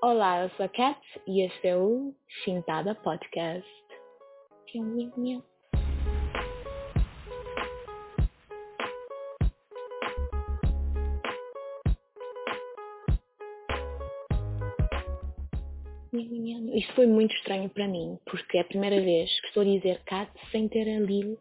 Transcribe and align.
Olá, 0.00 0.44
eu 0.44 0.50
sou 0.50 0.64
a 0.64 0.68
Kat 0.68 1.00
e 1.26 1.44
este 1.44 1.66
é 1.66 1.76
o 1.76 2.14
Chintada 2.44 2.94
Podcast. 2.94 3.68
Isto 16.74 16.94
foi 16.94 17.06
muito 17.08 17.34
estranho 17.34 17.68
para 17.68 17.88
mim, 17.88 18.20
porque 18.24 18.58
é 18.58 18.60
a 18.60 18.64
primeira 18.64 19.00
vez 19.00 19.28
que 19.40 19.48
estou 19.48 19.62
a 19.62 19.66
dizer 19.66 20.00
Kat 20.04 20.30
sem 20.52 20.68
ter 20.68 20.88
a 20.96 21.00
Lil 21.00 21.36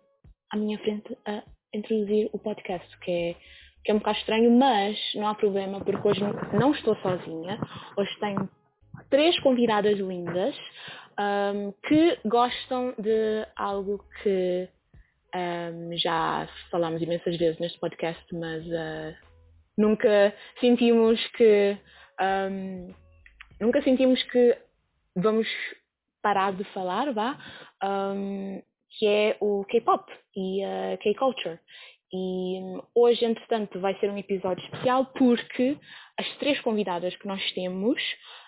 à 0.51 0.57
minha 0.57 0.79
frente 0.79 1.15
a 1.27 1.43
introduzir 1.75 2.27
o 2.33 2.39
podcast, 2.39 2.99
que 3.01 3.11
é 3.11 3.35
que 3.83 3.91
é 3.91 3.93
um 3.93 3.99
bocado 3.99 4.17
estranho, 4.17 4.51
mas 4.51 4.97
não 5.15 5.27
há 5.27 5.35
problema, 5.35 5.79
porque 5.79 6.07
hoje 6.07 6.21
não 6.53 6.71
estou 6.71 6.95
sozinha. 6.97 7.59
Hoje 7.95 8.19
tenho 8.19 8.49
três 9.09 9.39
convidadas 9.39 9.97
lindas 9.97 10.55
um, 11.19 11.71
que 11.87 12.19
gostam 12.25 12.93
de 12.97 13.47
algo 13.55 14.03
que 14.21 14.67
um, 15.35 15.97
já 15.97 16.47
falámos 16.69 17.01
imensas 17.01 17.37
vezes 17.37 17.59
neste 17.59 17.79
podcast, 17.79 18.23
mas 18.33 18.65
uh, 18.65 19.15
nunca 19.77 20.33
sentimos 20.59 21.25
que 21.31 21.77
um, 22.21 22.93
nunca 23.59 23.81
sentimos 23.81 24.21
que 24.23 24.57
vamos 25.15 25.47
parar 26.21 26.53
de 26.53 26.63
falar, 26.65 27.13
vá, 27.13 27.37
que 28.97 29.07
é 29.07 29.37
o 29.39 29.63
K-pop 29.65 30.11
e 30.35 30.63
a 30.63 30.97
K-culture. 30.97 31.59
E 32.13 32.59
hoje, 32.95 33.25
entretanto, 33.25 33.79
vai 33.79 33.97
ser 33.99 34.09
um 34.09 34.17
episódio 34.17 34.63
especial 34.63 35.05
porque 35.07 35.77
as 36.17 36.27
três 36.37 36.59
convidadas 36.61 37.15
que 37.17 37.27
nós 37.27 37.41
temos 37.51 38.01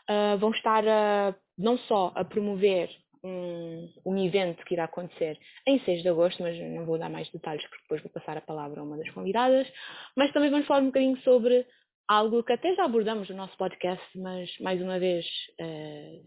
uh, 0.09 0.37
vão 0.37 0.51
estar 0.51 0.87
a, 0.87 1.35
não 1.57 1.77
só 1.79 2.11
a 2.15 2.23
promover 2.23 2.89
um, 3.23 3.91
um 4.05 4.17
evento 4.17 4.63
que 4.65 4.73
irá 4.73 4.85
acontecer 4.85 5.37
em 5.67 5.79
6 5.81 6.01
de 6.01 6.09
agosto, 6.09 6.41
mas 6.41 6.57
não 6.57 6.85
vou 6.85 6.97
dar 6.97 7.09
mais 7.09 7.29
detalhes 7.31 7.63
porque 7.67 7.83
depois 7.83 8.01
vou 8.01 8.11
passar 8.11 8.37
a 8.37 8.41
palavra 8.41 8.79
a 8.79 8.83
uma 8.83 8.97
das 8.97 9.09
convidadas, 9.11 9.67
mas 10.15 10.31
também 10.31 10.49
vamos 10.49 10.67
falar 10.67 10.81
um 10.81 10.87
bocadinho 10.87 11.17
sobre 11.21 11.65
algo 12.07 12.43
que 12.43 12.53
até 12.53 12.73
já 12.75 12.85
abordamos 12.85 13.29
no 13.29 13.35
nosso 13.35 13.57
podcast, 13.57 14.05
mas 14.17 14.49
mais 14.59 14.81
uma 14.81 14.97
vez 14.99 15.25
uh, 15.59 16.25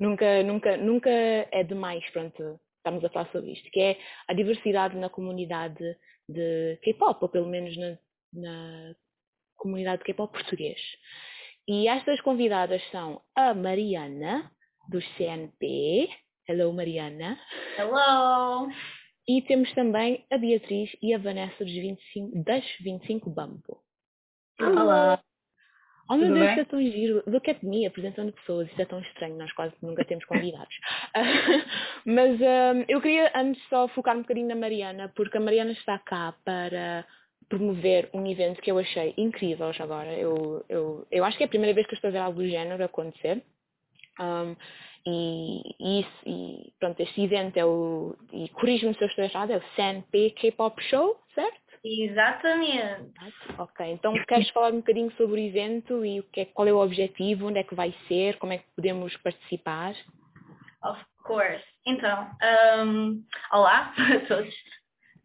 nunca, 0.00 0.42
nunca, 0.42 0.76
nunca 0.76 1.10
é 1.10 1.62
demais, 1.62 2.04
pronto, 2.10 2.60
estamos 2.76 3.04
a 3.04 3.08
falar 3.08 3.30
sobre 3.30 3.52
isto, 3.52 3.70
que 3.70 3.80
é 3.80 3.98
a 4.28 4.34
diversidade 4.34 4.96
na 4.96 5.08
comunidade 5.08 5.96
de 6.32 6.78
K-pop, 6.82 7.22
ou 7.22 7.28
pelo 7.28 7.48
menos 7.48 7.76
na, 7.76 7.98
na 8.32 8.94
comunidade 9.56 9.98
de 9.98 10.04
K-pop 10.04 10.32
português. 10.32 10.80
E 11.68 11.86
estas 11.86 12.20
convidadas 12.20 12.82
são 12.90 13.22
a 13.36 13.54
Mariana, 13.54 14.50
do 14.88 15.00
CNP. 15.16 16.08
Hello, 16.48 16.72
Mariana. 16.72 17.38
Hello! 17.78 18.68
E 19.28 19.40
temos 19.42 19.72
também 19.74 20.26
a 20.30 20.36
Beatriz 20.36 20.90
e 21.00 21.14
a 21.14 21.18
Vanessa 21.18 21.64
dos 21.64 21.72
25, 21.72 22.42
das 22.42 22.64
25 22.80 23.30
Bambo. 23.30 23.80
Olá! 24.60 25.22
Oh 26.12 26.16
meu 26.16 26.26
Tudo 26.26 26.34
Deus, 26.34 26.40
bem? 26.40 26.50
isso 26.50 26.60
é 26.60 26.64
tão 26.64 26.82
giro. 26.82 27.22
Look 27.26 27.50
at 27.50 27.62
me, 27.62 27.86
apresentando 27.86 28.32
pessoas, 28.32 28.70
isso 28.70 28.82
é 28.82 28.84
tão 28.84 29.00
estranho, 29.00 29.38
nós 29.38 29.50
quase 29.52 29.72
nunca 29.80 30.04
temos 30.04 30.26
convidados. 30.26 30.74
mas 32.04 32.38
um, 32.38 32.84
eu 32.86 33.00
queria 33.00 33.32
antes 33.34 33.62
só 33.68 33.88
focar 33.88 34.14
um 34.14 34.20
bocadinho 34.20 34.48
na 34.48 34.54
Mariana, 34.54 35.10
porque 35.16 35.38
a 35.38 35.40
Mariana 35.40 35.72
está 35.72 35.98
cá 35.98 36.34
para 36.44 37.06
promover 37.48 38.10
um 38.12 38.26
evento 38.26 38.60
que 38.60 38.70
eu 38.70 38.78
achei 38.78 39.14
incrível 39.16 39.72
já 39.72 39.84
agora. 39.84 40.12
Eu, 40.12 40.62
eu, 40.68 41.06
eu 41.10 41.24
acho 41.24 41.38
que 41.38 41.44
é 41.44 41.46
a 41.46 41.48
primeira 41.48 41.74
vez 41.74 41.86
que 41.86 41.94
eu 41.94 41.96
estou 41.96 42.08
a 42.08 42.12
ver 42.12 42.18
algo 42.18 42.42
do 42.42 42.48
género 42.48 42.84
acontecer. 42.84 43.42
Um, 44.20 44.54
e, 45.06 45.62
e, 45.80 46.00
isso, 46.00 46.18
e 46.26 46.72
pronto, 46.78 47.00
este 47.00 47.22
evento 47.22 47.56
é 47.56 47.64
o, 47.64 48.14
e 48.32 48.50
corrijo-me 48.50 48.94
se 48.94 49.02
eu 49.02 49.08
estou 49.08 49.24
errado, 49.24 49.50
é 49.50 49.56
o 49.56 49.62
SANP 49.76 50.34
K-Pop 50.36 50.82
Show, 50.84 51.18
certo? 51.34 51.61
Exatamente. 51.84 53.12
Ok, 53.58 53.86
então 53.86 54.14
queres 54.24 54.48
falar 54.50 54.72
um 54.72 54.76
bocadinho 54.76 55.10
sobre 55.12 55.40
o 55.40 55.44
evento 55.44 56.04
e 56.04 56.20
o 56.20 56.22
que 56.22 56.42
é, 56.42 56.44
qual 56.44 56.68
é 56.68 56.72
o 56.72 56.78
objetivo, 56.78 57.48
onde 57.48 57.58
é 57.58 57.64
que 57.64 57.74
vai 57.74 57.92
ser, 58.06 58.38
como 58.38 58.52
é 58.52 58.58
que 58.58 58.66
podemos 58.76 59.16
participar? 59.16 59.94
Of 60.84 61.04
course. 61.24 61.64
Então, 61.84 62.30
um, 62.86 63.24
olá 63.52 63.92
a 63.98 64.26
todos. 64.26 64.54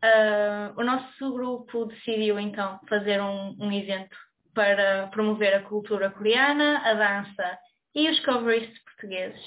Uh, 0.03 0.79
o 0.79 0.83
nosso 0.83 1.33
grupo 1.33 1.85
decidiu 1.85 2.39
então 2.39 2.79
fazer 2.87 3.21
um, 3.21 3.55
um 3.59 3.71
evento 3.71 4.15
para 4.53 5.07
promover 5.07 5.53
a 5.53 5.63
cultura 5.63 6.09
coreana, 6.09 6.79
a 6.83 6.93
dança 6.93 7.59
e 7.93 8.09
os 8.09 8.19
coveries 8.21 8.83
portugueses. 8.83 9.41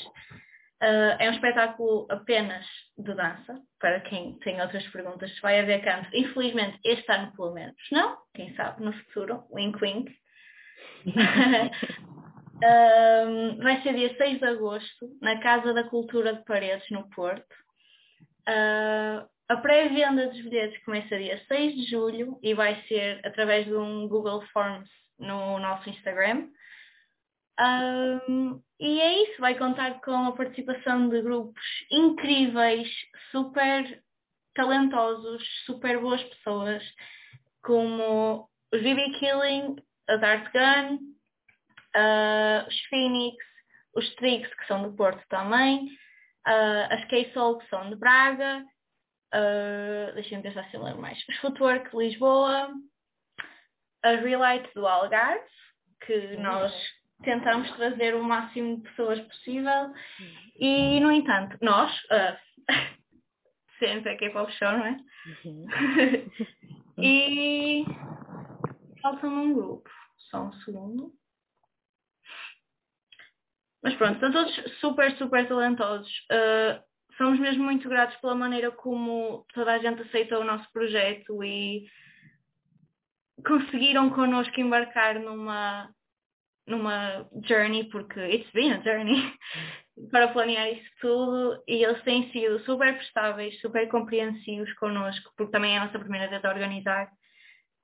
Uh, 0.82 1.12
é 1.18 1.28
um 1.28 1.34
espetáculo 1.34 2.06
apenas 2.10 2.64
de 2.96 3.14
dança, 3.14 3.60
para 3.78 4.00
quem 4.00 4.38
tem 4.38 4.62
outras 4.62 4.86
perguntas, 4.88 5.30
se 5.34 5.40
vai 5.42 5.60
haver 5.60 5.84
canto. 5.84 6.08
Infelizmente, 6.14 6.78
este 6.82 7.12
ano 7.12 7.32
pelo 7.36 7.52
menos 7.52 7.76
não, 7.92 8.16
quem 8.34 8.54
sabe 8.54 8.82
no 8.82 8.92
futuro, 8.94 9.44
wink 9.52 9.78
wink. 9.82 10.10
uh, 12.64 13.62
vai 13.62 13.82
ser 13.82 13.94
dia 13.94 14.16
6 14.16 14.38
de 14.38 14.46
agosto, 14.46 15.18
na 15.20 15.38
Casa 15.40 15.74
da 15.74 15.84
Cultura 15.84 16.32
de 16.32 16.44
Paredes, 16.44 16.88
no 16.90 17.10
Porto. 17.10 17.54
Uh, 18.48 19.28
a 19.50 19.56
pré-venda 19.56 20.28
dos 20.28 20.40
bilhetes 20.40 20.82
começa 20.84 21.18
dia 21.18 21.42
6 21.46 21.74
de 21.74 21.90
julho 21.90 22.38
e 22.42 22.54
vai 22.54 22.82
ser 22.88 23.20
através 23.26 23.66
de 23.66 23.74
um 23.74 24.08
Google 24.08 24.40
Forms 24.52 24.88
no 25.18 25.58
nosso 25.58 25.90
Instagram. 25.90 26.48
Um, 27.60 28.62
e 28.80 29.00
é 29.00 29.22
isso, 29.24 29.40
vai 29.40 29.54
contar 29.54 30.00
com 30.00 30.14
a 30.14 30.32
participação 30.32 31.10
de 31.10 31.20
grupos 31.20 31.62
incríveis, 31.90 32.88
super 33.30 34.02
talentosos, 34.54 35.42
super 35.66 36.00
boas 36.00 36.22
pessoas, 36.22 36.82
como 37.62 38.48
os 38.72 38.82
BB 38.82 39.10
Killing, 39.18 39.76
a 40.08 40.16
Dart 40.16 40.50
Gun, 40.52 40.96
uh, 41.96 42.66
os 42.66 42.80
Phoenix, 42.86 43.36
os 43.94 44.14
Trix, 44.14 44.48
que 44.54 44.66
são 44.66 44.82
do 44.82 44.96
Porto 44.96 45.22
também, 45.28 45.86
uh, 46.48 46.94
as 46.94 47.04
K-Soul, 47.06 47.58
que 47.58 47.68
são 47.68 47.90
de 47.90 47.96
Braga, 47.96 48.64
uh, 49.34 50.14
deixem-me 50.14 50.42
pensar 50.42 50.68
se 50.70 50.76
eu 50.76 50.82
lembro 50.82 51.02
mais, 51.02 51.18
os 51.28 51.36
Footwork 51.38 51.90
de 51.90 51.96
Lisboa, 51.96 52.72
as 54.02 54.20
Relight 54.20 54.72
do 54.74 54.86
Algarve, 54.86 55.44
que 56.06 56.36
nós 56.38 56.72
tentamos 57.22 57.70
trazer 57.72 58.14
o 58.14 58.22
máximo 58.22 58.76
de 58.76 58.82
pessoas 58.82 59.20
possível 59.20 59.92
e, 60.58 61.00
no 61.00 61.12
entanto, 61.12 61.56
nós, 61.60 61.92
uh, 62.04 62.66
sempre 63.78 64.10
aqui 64.10 64.30
para 64.30 64.44
o 64.44 64.50
chão, 64.50 64.78
não 64.78 64.86
é? 64.86 64.96
Uhum. 65.44 65.66
e 66.98 67.84
falta-me 69.02 69.34
um 69.34 69.54
grupo, 69.54 69.90
só 70.30 70.44
um 70.44 70.52
segundo. 70.64 71.12
Mas 73.82 73.94
pronto, 73.94 74.20
são 74.20 74.30
todos 74.30 74.54
super, 74.80 75.16
super 75.16 75.48
talentosos. 75.48 76.12
Uh, 76.30 76.82
somos 77.16 77.38
mesmo 77.38 77.64
muito 77.64 77.88
gratos 77.88 78.16
pela 78.16 78.34
maneira 78.34 78.70
como 78.70 79.46
toda 79.54 79.72
a 79.72 79.78
gente 79.78 80.02
aceitou 80.02 80.40
o 80.40 80.44
nosso 80.44 80.70
projeto 80.72 81.42
e 81.42 81.86
conseguiram 83.46 84.10
connosco 84.10 84.60
embarcar 84.60 85.18
numa 85.18 85.90
numa 86.70 87.28
journey, 87.42 87.84
porque 87.84 88.20
it's 88.20 88.50
been 88.52 88.72
a 88.72 88.80
journey, 88.80 89.34
para 90.10 90.28
planear 90.28 90.72
isso 90.72 90.90
tudo 91.00 91.62
e 91.66 91.84
eles 91.84 92.02
têm 92.02 92.30
sido 92.30 92.60
super 92.60 92.94
prestáveis, 92.96 93.60
super 93.60 93.88
compreensivos 93.88 94.72
connosco, 94.74 95.32
porque 95.36 95.52
também 95.52 95.74
é 95.74 95.78
a 95.78 95.84
nossa 95.86 95.98
primeira 95.98 96.28
vez 96.28 96.44
a 96.44 96.48
organizar. 96.48 97.10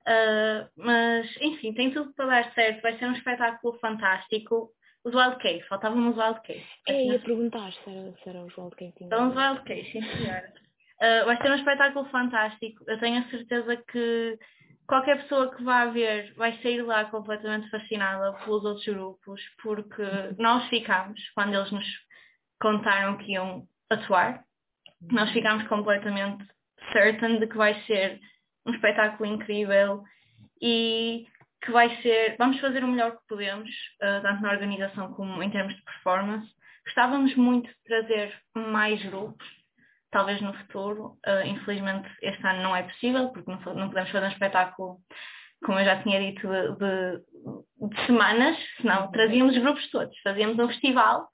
Uh, 0.07 0.69
mas, 0.77 1.27
enfim, 1.41 1.73
tem 1.73 1.91
tudo 1.91 2.13
para 2.13 2.25
dar 2.27 2.53
certo, 2.53 2.81
vai 2.81 2.97
ser 2.97 3.05
um 3.05 3.13
espetáculo 3.13 3.77
fantástico. 3.79 4.71
Os 5.03 5.13
Wild 5.13 5.37
Case, 5.37 5.67
faltavam 5.67 6.09
os 6.09 6.17
Wild 6.17 6.41
Case. 6.41 6.65
É, 6.87 7.05
ia 7.05 7.19
perguntar 7.19 7.71
se 7.71 7.89
era, 7.89 8.13
se 8.13 8.29
era 8.29 8.39
os 8.39 8.57
Wild 8.57 8.75
Case. 8.75 8.93
Então, 9.01 9.29
os 9.29 9.35
Wild 9.35 9.63
Case, 9.63 9.91
sim 9.91 10.01
senhora. 10.01 10.53
Uh, 10.99 11.25
vai 11.25 11.37
ser 11.41 11.51
um 11.51 11.55
espetáculo 11.55 12.05
fantástico. 12.05 12.83
Eu 12.87 12.99
tenho 12.99 13.19
a 13.19 13.29
certeza 13.29 13.77
que 13.77 14.39
qualquer 14.87 15.21
pessoa 15.21 15.53
que 15.53 15.63
vá 15.63 15.85
ver 15.85 16.33
vai 16.35 16.53
sair 16.61 16.81
lá 16.81 17.05
completamente 17.05 17.69
fascinada 17.69 18.33
pelos 18.43 18.63
outros 18.63 18.85
grupos, 18.85 19.41
porque 19.61 20.03
nós 20.37 20.67
ficámos, 20.69 21.19
quando 21.35 21.53
eles 21.53 21.71
nos 21.71 21.85
contaram 22.59 23.17
que 23.17 23.33
iam 23.33 23.67
atuar, 23.89 24.43
nós 25.11 25.31
ficámos 25.31 25.67
completamente 25.67 26.47
certain 26.91 27.39
de 27.39 27.47
que 27.47 27.57
vai 27.57 27.75
ser 27.83 28.19
um 28.65 28.73
espetáculo 28.73 29.29
incrível 29.29 30.03
e 30.61 31.27
que 31.63 31.71
vai 31.71 31.89
ser, 32.01 32.35
vamos 32.37 32.59
fazer 32.59 32.83
o 32.83 32.87
melhor 32.87 33.11
que 33.11 33.27
podemos, 33.27 33.69
uh, 33.69 34.21
tanto 34.21 34.41
na 34.41 34.51
organização 34.51 35.13
como 35.13 35.41
em 35.43 35.49
termos 35.49 35.75
de 35.75 35.83
performance. 35.83 36.47
Gostávamos 36.85 37.35
muito 37.35 37.67
de 37.67 37.83
trazer 37.83 38.33
mais 38.55 39.03
grupos, 39.03 39.45
talvez 40.11 40.41
no 40.41 40.53
futuro. 40.53 41.17
Uh, 41.25 41.45
infelizmente 41.45 42.09
este 42.21 42.45
ano 42.45 42.63
não 42.63 42.75
é 42.75 42.83
possível, 42.83 43.29
porque 43.29 43.49
não, 43.49 43.59
não, 43.75 43.89
podemos 43.89 44.11
fazer 44.11 44.25
um 44.25 44.31
espetáculo, 44.31 44.99
como 45.63 45.79
eu 45.79 45.85
já 45.85 46.01
tinha 46.03 46.19
dito, 46.19 46.47
de, 46.47 47.89
de, 47.89 48.05
semanas, 48.05 48.57
senão 48.81 49.11
trazíamos 49.11 49.55
os 49.55 49.61
grupos 49.61 49.89
todos, 49.89 50.17
fazíamos 50.21 50.57
um 50.59 50.67
festival 50.67 51.27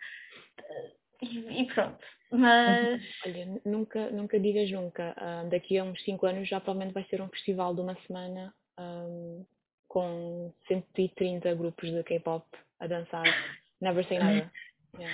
e, 1.21 1.61
e 1.61 1.67
pronto. 1.67 2.03
Mas. 2.31 3.01
Olha, 3.25 3.61
nunca, 3.63 4.09
nunca 4.09 4.39
digas 4.39 4.71
nunca. 4.71 5.15
Uh, 5.17 5.49
daqui 5.49 5.77
a 5.77 5.83
uns 5.83 6.03
5 6.03 6.25
anos 6.25 6.49
já 6.49 6.59
provavelmente 6.59 6.93
vai 6.93 7.03
ser 7.05 7.21
um 7.21 7.29
festival 7.29 7.75
de 7.75 7.81
uma 7.81 7.95
semana 8.07 8.53
um, 8.79 9.45
com 9.87 10.51
130 10.67 11.53
grupos 11.53 11.91
de 11.91 12.03
K-pop 12.03 12.45
a 12.79 12.87
dançar. 12.87 13.23
Never 13.81 14.03
say 14.05 14.17
never. 14.17 14.49
Yeah. 14.97 15.11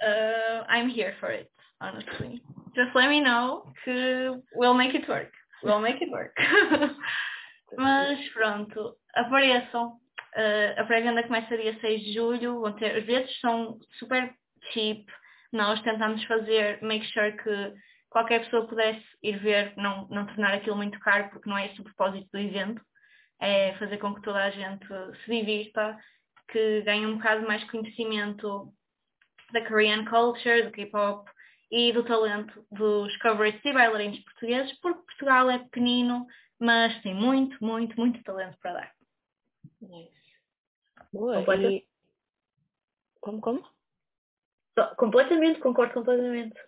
Uh, 0.00 0.64
I'm 0.68 0.88
here 0.88 1.16
for 1.18 1.28
it, 1.28 1.50
honestly. 1.82 2.40
Just 2.74 2.94
let 2.94 3.08
me 3.08 3.20
know 3.20 3.72
que 3.84 4.40
we'll 4.54 4.74
make 4.74 4.94
it 4.94 5.08
work. 5.08 5.32
We'll 5.62 5.80
make 5.80 6.00
it 6.00 6.10
work. 6.10 6.34
Mas 7.76 8.28
pronto, 8.32 8.96
apareçam. 9.14 9.98
Uh, 10.34 10.80
a 10.80 10.84
pré-venda 10.84 11.22
começa 11.24 11.56
dia 11.56 11.78
6 11.80 12.00
de 12.00 12.14
julho. 12.14 12.60
Vão 12.60 12.72
ter, 12.72 12.96
os 12.96 13.04
bilhetes 13.04 13.38
são 13.40 13.78
super 13.98 14.32
cheap. 14.72 15.04
Nós 15.52 15.80
tentamos 15.82 16.24
fazer, 16.24 16.80
make 16.82 17.04
sure 17.12 17.32
que 17.32 17.74
qualquer 18.08 18.44
pessoa 18.44 18.66
pudesse 18.66 19.04
ir 19.22 19.38
ver, 19.38 19.74
não, 19.76 20.06
não 20.08 20.26
tornar 20.26 20.54
aquilo 20.54 20.76
muito 20.76 20.98
caro, 21.00 21.28
porque 21.30 21.48
não 21.48 21.58
é 21.58 21.66
esse 21.66 21.80
o 21.80 21.84
propósito 21.84 22.28
do 22.32 22.38
evento. 22.38 22.80
É 23.40 23.74
fazer 23.74 23.98
com 23.98 24.14
que 24.14 24.22
toda 24.22 24.42
a 24.42 24.50
gente 24.50 24.86
se 24.86 25.30
divirta, 25.30 25.98
que 26.48 26.82
ganhe 26.82 27.06
um 27.06 27.16
bocado 27.16 27.46
mais 27.46 27.62
conhecimento 27.64 28.72
da 29.52 29.66
Korean 29.66 30.04
culture, 30.04 30.62
do 30.62 30.70
K-pop 30.70 31.28
e 31.72 31.90
do 31.90 32.04
talento 32.04 32.64
dos 32.70 33.16
covers 33.16 33.58
e 33.64 33.72
bailarinos 33.72 34.20
portugueses, 34.20 34.78
porque 34.80 35.00
Portugal 35.06 35.50
é 35.50 35.58
pequenino, 35.58 36.26
mas 36.60 37.00
tem 37.02 37.14
muito, 37.14 37.56
muito, 37.64 37.98
muito 37.98 38.22
talento 38.22 38.58
para 38.60 38.74
dar. 38.74 38.92
Nice. 39.80 40.12
Boa. 41.10 41.42
E... 41.56 41.86
Como, 43.20 43.40
como? 43.40 43.64
Completamente, 44.98 45.60
concordo 45.60 45.94
completamente. 45.94 46.58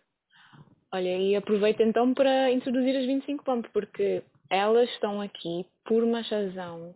Olha, 0.90 1.18
e 1.18 1.36
aproveito 1.36 1.80
então 1.80 2.14
para 2.14 2.50
introduzir 2.50 2.96
as 2.96 3.04
25 3.04 3.44
Pump, 3.44 3.68
porque 3.72 4.22
elas 4.48 4.88
estão 4.90 5.20
aqui 5.20 5.66
por 5.84 6.02
uma 6.02 6.22
razão 6.22 6.94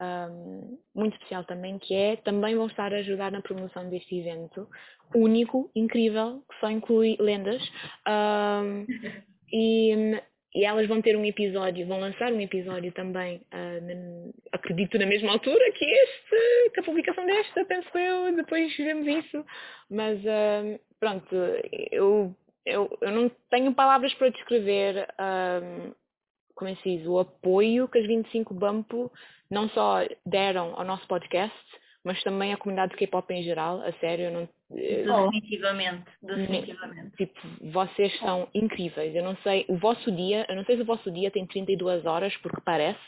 um, 0.00 0.78
muito 0.94 1.14
especial 1.14 1.44
também, 1.44 1.78
que 1.78 1.94
é 1.94 2.16
também 2.16 2.54
vão 2.56 2.66
estar 2.66 2.92
a 2.92 2.98
ajudar 2.98 3.32
na 3.32 3.42
promoção 3.42 3.88
deste 3.88 4.18
evento 4.18 4.68
único, 5.14 5.70
incrível, 5.74 6.42
que 6.48 6.60
só 6.60 6.70
inclui 6.70 7.16
lendas. 7.18 7.62
Um, 8.06 8.86
e, 9.52 10.20
e 10.54 10.64
elas 10.64 10.86
vão 10.86 11.02
ter 11.02 11.16
um 11.16 11.24
episódio, 11.24 11.86
vão 11.86 12.00
lançar 12.00 12.32
um 12.32 12.40
episódio 12.40 12.92
também, 12.92 13.42
uh, 13.52 13.84
na, 13.84 14.32
acredito 14.52 14.98
na 14.98 15.06
mesma 15.06 15.32
altura 15.32 15.72
que 15.72 15.84
este, 15.84 16.70
que 16.74 16.80
a 16.80 16.84
publicação 16.84 17.26
desta, 17.26 17.64
penso 17.64 17.98
eu, 17.98 18.36
depois 18.36 18.76
vemos 18.76 19.06
isso. 19.06 19.44
Mas 19.90 20.20
pronto, 21.00 21.34
eu, 21.90 22.34
eu, 22.64 22.98
eu 23.00 23.10
não 23.10 23.30
tenho 23.50 23.74
palavras 23.74 24.12
para 24.14 24.30
descrever, 24.30 25.08
como 26.58 26.70
é 26.70 26.74
que 26.74 26.96
diz, 26.96 27.06
o 27.06 27.20
apoio 27.20 27.88
que 27.88 27.98
as 27.98 28.06
25 28.06 28.52
Bampo 28.52 29.12
não 29.48 29.68
só 29.68 30.00
deram 30.26 30.74
ao 30.76 30.84
nosso 30.84 31.06
podcast, 31.06 31.56
mas 32.04 32.20
também 32.24 32.52
à 32.52 32.56
comunidade 32.56 32.92
de 32.92 32.98
K-pop 32.98 33.32
em 33.32 33.42
geral, 33.44 33.80
a 33.80 33.92
sério, 33.94 34.26
eu 34.26 34.32
não 34.32 34.48
Definitivamente, 34.70 36.04
definitivamente. 36.22 37.16
Tipo, 37.16 37.40
vocês 37.72 38.18
são 38.18 38.48
incríveis. 38.52 39.14
Eu 39.14 39.24
não 39.24 39.34
sei, 39.38 39.64
o 39.66 39.78
vosso 39.78 40.12
dia, 40.12 40.44
eu 40.46 40.56
não 40.56 40.64
sei 40.64 40.76
se 40.76 40.82
o 40.82 40.84
vosso 40.84 41.10
dia 41.10 41.30
tem 41.30 41.46
32 41.46 42.04
horas, 42.04 42.36
porque 42.38 42.60
parece. 42.62 43.00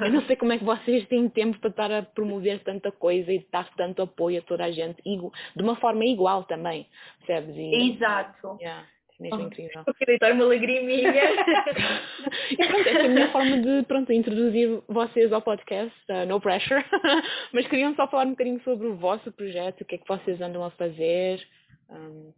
Eu 0.00 0.12
não 0.12 0.22
sei 0.22 0.36
como 0.36 0.52
é 0.52 0.58
que 0.58 0.64
vocês 0.64 1.06
têm 1.08 1.28
tempo 1.28 1.58
para 1.58 1.70
estar 1.70 1.92
a 1.92 2.02
promover 2.02 2.62
tanta 2.62 2.90
coisa 2.90 3.30
e 3.30 3.46
dar 3.52 3.68
tanto 3.76 4.00
apoio 4.00 4.38
a 4.38 4.42
toda 4.42 4.64
a 4.64 4.70
gente, 4.70 5.02
de 5.02 5.62
uma 5.62 5.76
forma 5.76 6.06
igual 6.06 6.44
também, 6.44 6.86
percebes? 7.18 7.54
E, 7.54 7.92
Exato. 7.92 8.56
Yeah 8.60 8.86
mesmo 9.20 9.38
oh, 9.38 9.46
incrível. 9.46 9.82
Eu 9.86 9.94
queria 9.94 10.18
dar 10.18 10.32
uma 10.32 10.44
lagriminha. 10.44 11.12
e 12.50 12.56
pronto, 12.56 12.88
essa 12.88 12.98
é 12.98 13.06
a 13.06 13.08
minha 13.08 13.32
forma 13.32 13.58
de 13.58 13.82
pronto, 13.84 14.12
introduzir 14.12 14.82
vocês 14.88 15.32
ao 15.32 15.42
podcast, 15.42 15.94
uh, 16.10 16.26
no 16.26 16.40
pressure. 16.40 16.84
Mas 17.52 17.66
queriam 17.68 17.94
só 17.94 18.08
falar 18.08 18.26
um 18.26 18.30
bocadinho 18.30 18.60
sobre 18.62 18.86
o 18.86 18.96
vosso 18.96 19.30
projeto, 19.32 19.82
o 19.82 19.84
que 19.84 19.96
é 19.96 19.98
que 19.98 20.08
vocês 20.08 20.40
andam 20.40 20.64
a 20.64 20.70
fazer. 20.70 21.40
Um... 21.88 22.32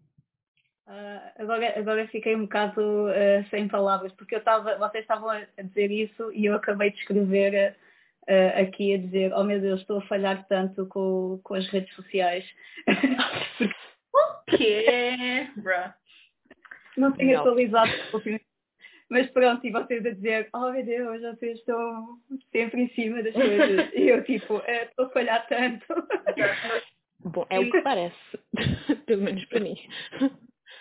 Uh, 0.87 1.32
agora, 1.38 1.78
agora 1.78 2.08
fiquei 2.08 2.37
um 2.37 2.43
bocado 2.43 2.81
uh, 2.81 3.49
sem 3.50 3.67
palavras, 3.67 4.12
porque 4.12 4.34
eu 4.34 4.38
estava, 4.38 4.76
vocês 4.78 5.02
estavam 5.02 5.31
a 5.31 5.62
dizer 5.62 5.90
isso 5.90 6.31
e 6.32 6.46
eu 6.46 6.55
acabei 6.55 6.90
de 6.90 6.99
escrever 6.99 7.75
uh, 8.28 8.61
aqui 8.61 8.94
a 8.94 8.99
dizer, 8.99 9.32
oh 9.34 9.43
meu 9.43 9.61
Deus, 9.61 9.81
estou 9.81 9.99
a 9.99 10.06
falhar 10.06 10.46
tanto 10.46 10.87
com, 10.87 11.40
com 11.43 11.55
as 11.55 11.67
redes 11.69 11.93
sociais. 11.94 12.44
o 14.14 14.56
quê? 14.56 15.49
Bruh. 15.56 15.93
Não 16.97 17.13
tenho 17.13 17.39
atualizado 17.39 17.93
mas 19.09 19.31
pronto, 19.31 19.65
e 19.65 19.71
vocês 19.71 20.05
a 20.05 20.11
dizer, 20.11 20.49
oh 20.53 20.71
meu 20.71 20.85
Deus, 20.85 21.23
vocês 21.23 21.59
estão 21.59 22.19
sempre 22.51 22.83
em 22.83 22.89
cima 22.91 23.23
das 23.23 23.33
coisas. 23.33 23.91
e 23.95 24.09
eu 24.09 24.25
tipo, 24.25 24.61
é, 24.67 24.85
estou 24.85 25.07
a 25.07 25.11
falhar 25.11 25.47
tanto. 25.47 25.87
Bom, 27.21 27.47
é 27.51 27.59
o 27.59 27.71
que 27.71 27.81
parece, 27.83 28.17
pelo 29.07 29.23
menos 29.23 29.45
para 29.47 29.61
mim. 29.61 29.77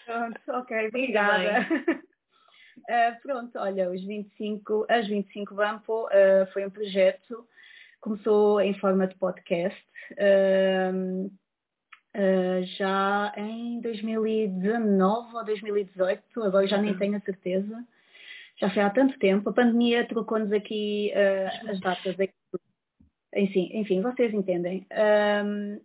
Pronto, 0.05 0.41
ok, 0.49 0.87
obrigada. 0.87 1.67
Uh, 2.77 3.21
pronto, 3.21 3.57
olha, 3.57 3.89
os 3.89 4.03
25, 4.03 4.85
as 4.89 5.07
25 5.07 5.55
Bampo 5.55 6.05
uh, 6.07 6.51
foi 6.51 6.65
um 6.65 6.69
projeto, 6.69 7.47
começou 8.01 8.59
em 8.59 8.73
forma 8.79 9.07
de 9.07 9.15
podcast. 9.15 9.83
Uh, 10.13 11.31
uh, 12.15 12.65
já 12.77 13.33
em 13.37 13.81
2019 13.81 15.35
ou 15.35 15.45
2018, 15.45 16.43
agora 16.43 16.65
já 16.67 16.77
nem 16.77 16.97
tenho 16.97 17.17
a 17.17 17.21
certeza. 17.21 17.85
Já 18.57 18.69
foi 18.69 18.81
há 18.81 18.89
tanto 18.89 19.19
tempo. 19.19 19.49
A 19.49 19.53
pandemia 19.53 20.07
trocou-nos 20.07 20.51
aqui 20.51 21.11
uh, 21.13 21.69
as 21.69 21.79
datas. 21.79 22.15
Enfim, 23.35 23.69
enfim, 23.73 24.01
vocês 24.01 24.33
entendem. 24.33 24.87
Um, 25.45 25.79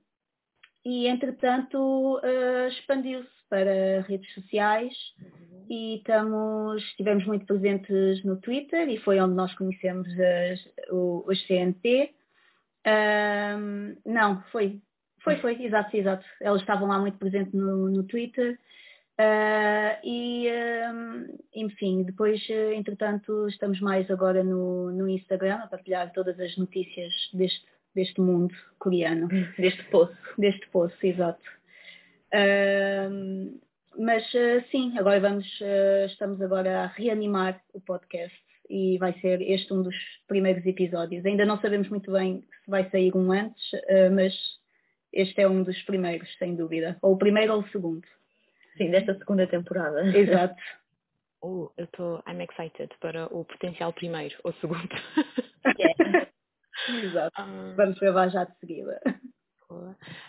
e, 0.85 1.09
entretanto, 1.09 2.19
uh, 2.19 2.69
expandiu-se 2.69 3.29
para 3.49 4.03
redes 4.03 4.32
sociais 4.32 4.94
uhum. 5.21 5.67
e 5.69 5.97
estamos, 5.97 6.82
estivemos 6.85 7.27
muito 7.27 7.44
presentes 7.44 8.25
no 8.25 8.41
Twitter 8.41 8.88
e 8.88 8.97
foi 8.99 9.21
onde 9.21 9.35
nós 9.35 9.53
conhecemos 9.55 10.09
as, 10.09 10.69
o, 10.91 11.25
os 11.27 11.44
CNT. 11.47 12.15
Um, 12.87 13.97
não, 14.06 14.43
foi 14.53 14.81
foi, 15.22 15.37
foi, 15.37 15.62
exato, 15.62 15.96
exato. 15.96 16.25
Elas 16.40 16.61
estavam 16.61 16.88
lá 16.88 16.99
muito 16.99 17.19
presentes 17.19 17.52
no, 17.52 17.91
no 17.91 18.03
Twitter. 18.05 18.58
Uh, 19.20 20.00
e, 20.03 20.48
uh, 20.48 21.39
enfim, 21.55 22.05
depois, 22.05 22.41
uh, 22.48 22.72
entretanto, 22.72 23.48
estamos 23.48 23.79
mais 23.81 24.10
agora 24.10 24.43
no, 24.43 24.91
no 24.91 25.06
Instagram 25.06 25.56
a 25.56 25.67
partilhar 25.67 26.10
todas 26.15 26.41
as 26.41 26.56
notícias 26.56 27.12
deste, 27.34 27.67
deste 27.94 28.19
mundo 28.19 28.55
coreano. 28.79 29.29
Deste 29.58 29.84
poço. 29.91 30.17
Deste 30.39 30.67
poço, 30.70 30.96
exato. 31.03 31.43
mas 33.98 34.24
sim, 34.70 34.96
agora 34.98 35.20
vamos, 35.20 35.46
estamos 36.06 36.41
agora 36.41 36.84
a 36.84 36.86
reanimar 36.86 37.60
o 37.74 37.81
podcast 37.81 38.34
e 38.70 38.96
vai 38.96 39.12
ser 39.20 39.43
este 39.43 39.70
um 39.74 39.82
dos 39.82 39.96
primeiros 40.29 40.65
episódios. 40.65 41.27
Ainda 41.27 41.44
não 41.44 41.60
sabemos 41.60 41.91
muito 41.91 42.10
bem 42.10 42.43
se 42.65 42.70
vai 42.70 42.89
sair 42.89 43.15
um 43.15 43.32
antes, 43.32 43.70
mas 44.15 44.59
este 45.12 45.40
é 45.40 45.48
um 45.48 45.62
dos 45.62 45.81
primeiros, 45.82 46.29
sem 46.38 46.55
dúvida. 46.55 46.96
Ou 47.02 47.14
o 47.14 47.19
primeiro 47.19 47.55
ou 47.55 47.60
o 47.60 47.69
segundo. 47.69 48.06
Sim, 48.76 48.90
desta 48.90 49.17
segunda 49.19 49.46
temporada. 49.46 50.02
Exato. 50.17 50.56
Oh, 51.43 51.70
eu 51.79 51.86
estou, 51.86 52.22
I'm 52.29 52.43
excited 52.43 52.94
para 53.00 53.24
o 53.34 53.46
potencial 53.46 53.94
primeiro 53.94 54.36
ou 54.44 54.52
segundo. 54.60 54.90
Yeah. 55.79 56.29
Exato. 57.02 57.32
Ah. 57.34 57.72
Vamos 57.79 57.98
gravar 57.98 58.29
já 58.29 58.44
de 58.44 58.55
seguida. 58.58 59.00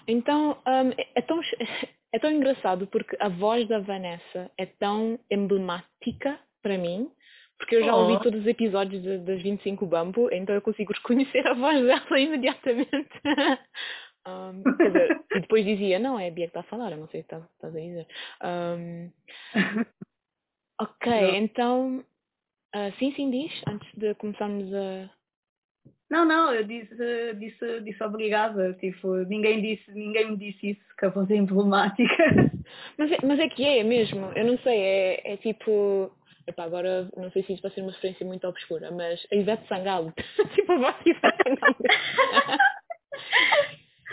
Então, 0.07 0.57
um, 0.65 0.91
é, 1.15 1.21
tão, 1.21 1.41
é 2.13 2.19
tão 2.19 2.31
engraçado 2.31 2.88
porque 2.88 3.17
a 3.19 3.27
voz 3.27 3.67
da 3.67 3.79
Vanessa 3.79 4.50
é 4.57 4.65
tão 4.65 5.19
emblemática 5.29 6.39
para 6.61 6.77
mim, 6.77 7.11
porque 7.57 7.75
eu 7.75 7.83
já 7.83 7.95
ouvi 7.95 8.13
oh. 8.13 8.19
todos 8.19 8.41
os 8.41 8.47
episódios 8.47 9.01
de, 9.01 9.17
das 9.19 9.41
25 9.41 9.85
Bambu, 9.85 10.29
então 10.31 10.55
eu 10.55 10.61
consigo 10.61 10.93
reconhecer 10.93 11.45
a 11.47 11.53
voz 11.53 11.83
dela 11.83 12.19
imediatamente. 12.19 12.89
Um, 14.27 14.61
dizer, 14.77 15.19
e 15.31 15.39
depois 15.39 15.65
dizia, 15.65 15.97
não, 15.97 16.19
é 16.19 16.27
a 16.27 16.31
Bia 16.31 16.45
que 16.45 16.49
está 16.49 16.59
a 16.59 16.63
falar, 16.63 16.91
eu 16.91 16.97
não 16.97 17.07
sei 17.07 17.21
o 17.21 17.23
que 17.23 17.35
estás 17.35 17.75
a 17.75 17.79
dizer. 17.79 18.07
Um, 18.43 19.11
ok, 20.79 21.11
não. 21.21 21.35
então, 21.35 22.05
uh, 22.75 22.91
sim, 22.99 23.11
sim, 23.13 23.31
diz, 23.31 23.51
antes 23.67 23.89
de 23.95 24.13
começarmos 24.15 24.71
a... 24.73 25.09
Não, 26.09 26.25
não, 26.25 26.53
eu 26.53 26.63
disse, 26.65 26.93
disse, 27.39 27.81
disse 27.81 28.03
obrigada, 28.03 28.73
tipo, 28.73 29.15
ninguém, 29.25 29.61
disse, 29.61 29.89
ninguém 29.91 30.31
me 30.31 30.37
disse 30.37 30.71
isso, 30.71 30.81
que 30.97 31.05
a 31.05 31.09
voz 31.09 31.29
é 31.31 31.35
emblemática. 31.35 32.23
mas, 32.97 33.11
é, 33.11 33.17
mas 33.25 33.39
é 33.39 33.47
que 33.47 33.65
é 33.65 33.83
mesmo, 33.83 34.31
eu 34.35 34.45
não 34.45 34.57
sei, 34.59 34.77
é, 34.77 35.33
é 35.33 35.37
tipo... 35.37 36.11
Epá, 36.45 36.63
agora 36.63 37.07
não 37.15 37.31
sei 37.31 37.43
se 37.43 37.53
isso 37.53 37.61
vai 37.61 37.71
ser 37.71 37.81
uma 37.81 37.91
referência 37.91 38.25
muito 38.25 38.47
obscura, 38.47 38.91
mas 38.91 39.25
a 39.31 39.35
Ivete 39.35 39.67
Sangalo, 39.67 40.11
tipo 40.55 40.71
a 40.71 40.77
voz 40.77 40.95
de 41.03 41.11
Ivete 41.11 41.37
Sangalo. 41.43 41.77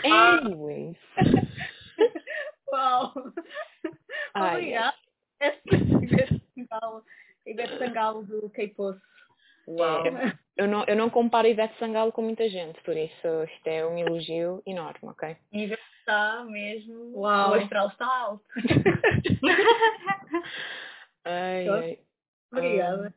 Anyways. 0.03 0.97
Uau! 2.71 3.13
Obrigada. 4.35 4.93
Ivete 5.41 6.41
Sangalo, 6.55 7.03
Ivete 7.45 7.77
Sangalo 7.77 8.23
do 8.23 8.49
K-Post. 8.49 9.01
Uau. 9.67 10.05
É, 10.05 10.37
eu, 10.57 10.67
não, 10.67 10.83
eu 10.85 10.95
não 10.95 11.09
comparo 11.09 11.47
Ivete 11.47 11.77
Sangalo 11.79 12.11
com 12.11 12.21
muita 12.21 12.49
gente, 12.49 12.81
por 12.81 12.97
isso 12.97 13.43
isto 13.43 13.67
é 13.67 13.85
um 13.85 13.97
elogio 13.97 14.61
enorme, 14.65 15.09
ok? 15.09 15.37
Ivete 15.51 15.81
está 15.99 16.43
mesmo. 16.45 17.11
Uau. 17.15 17.51
O 17.51 17.53
astral 17.53 17.89
está 17.89 18.05
alto. 18.05 18.45
ai, 21.25 21.67
ai. 21.67 21.99
Obrigada. 22.51 23.13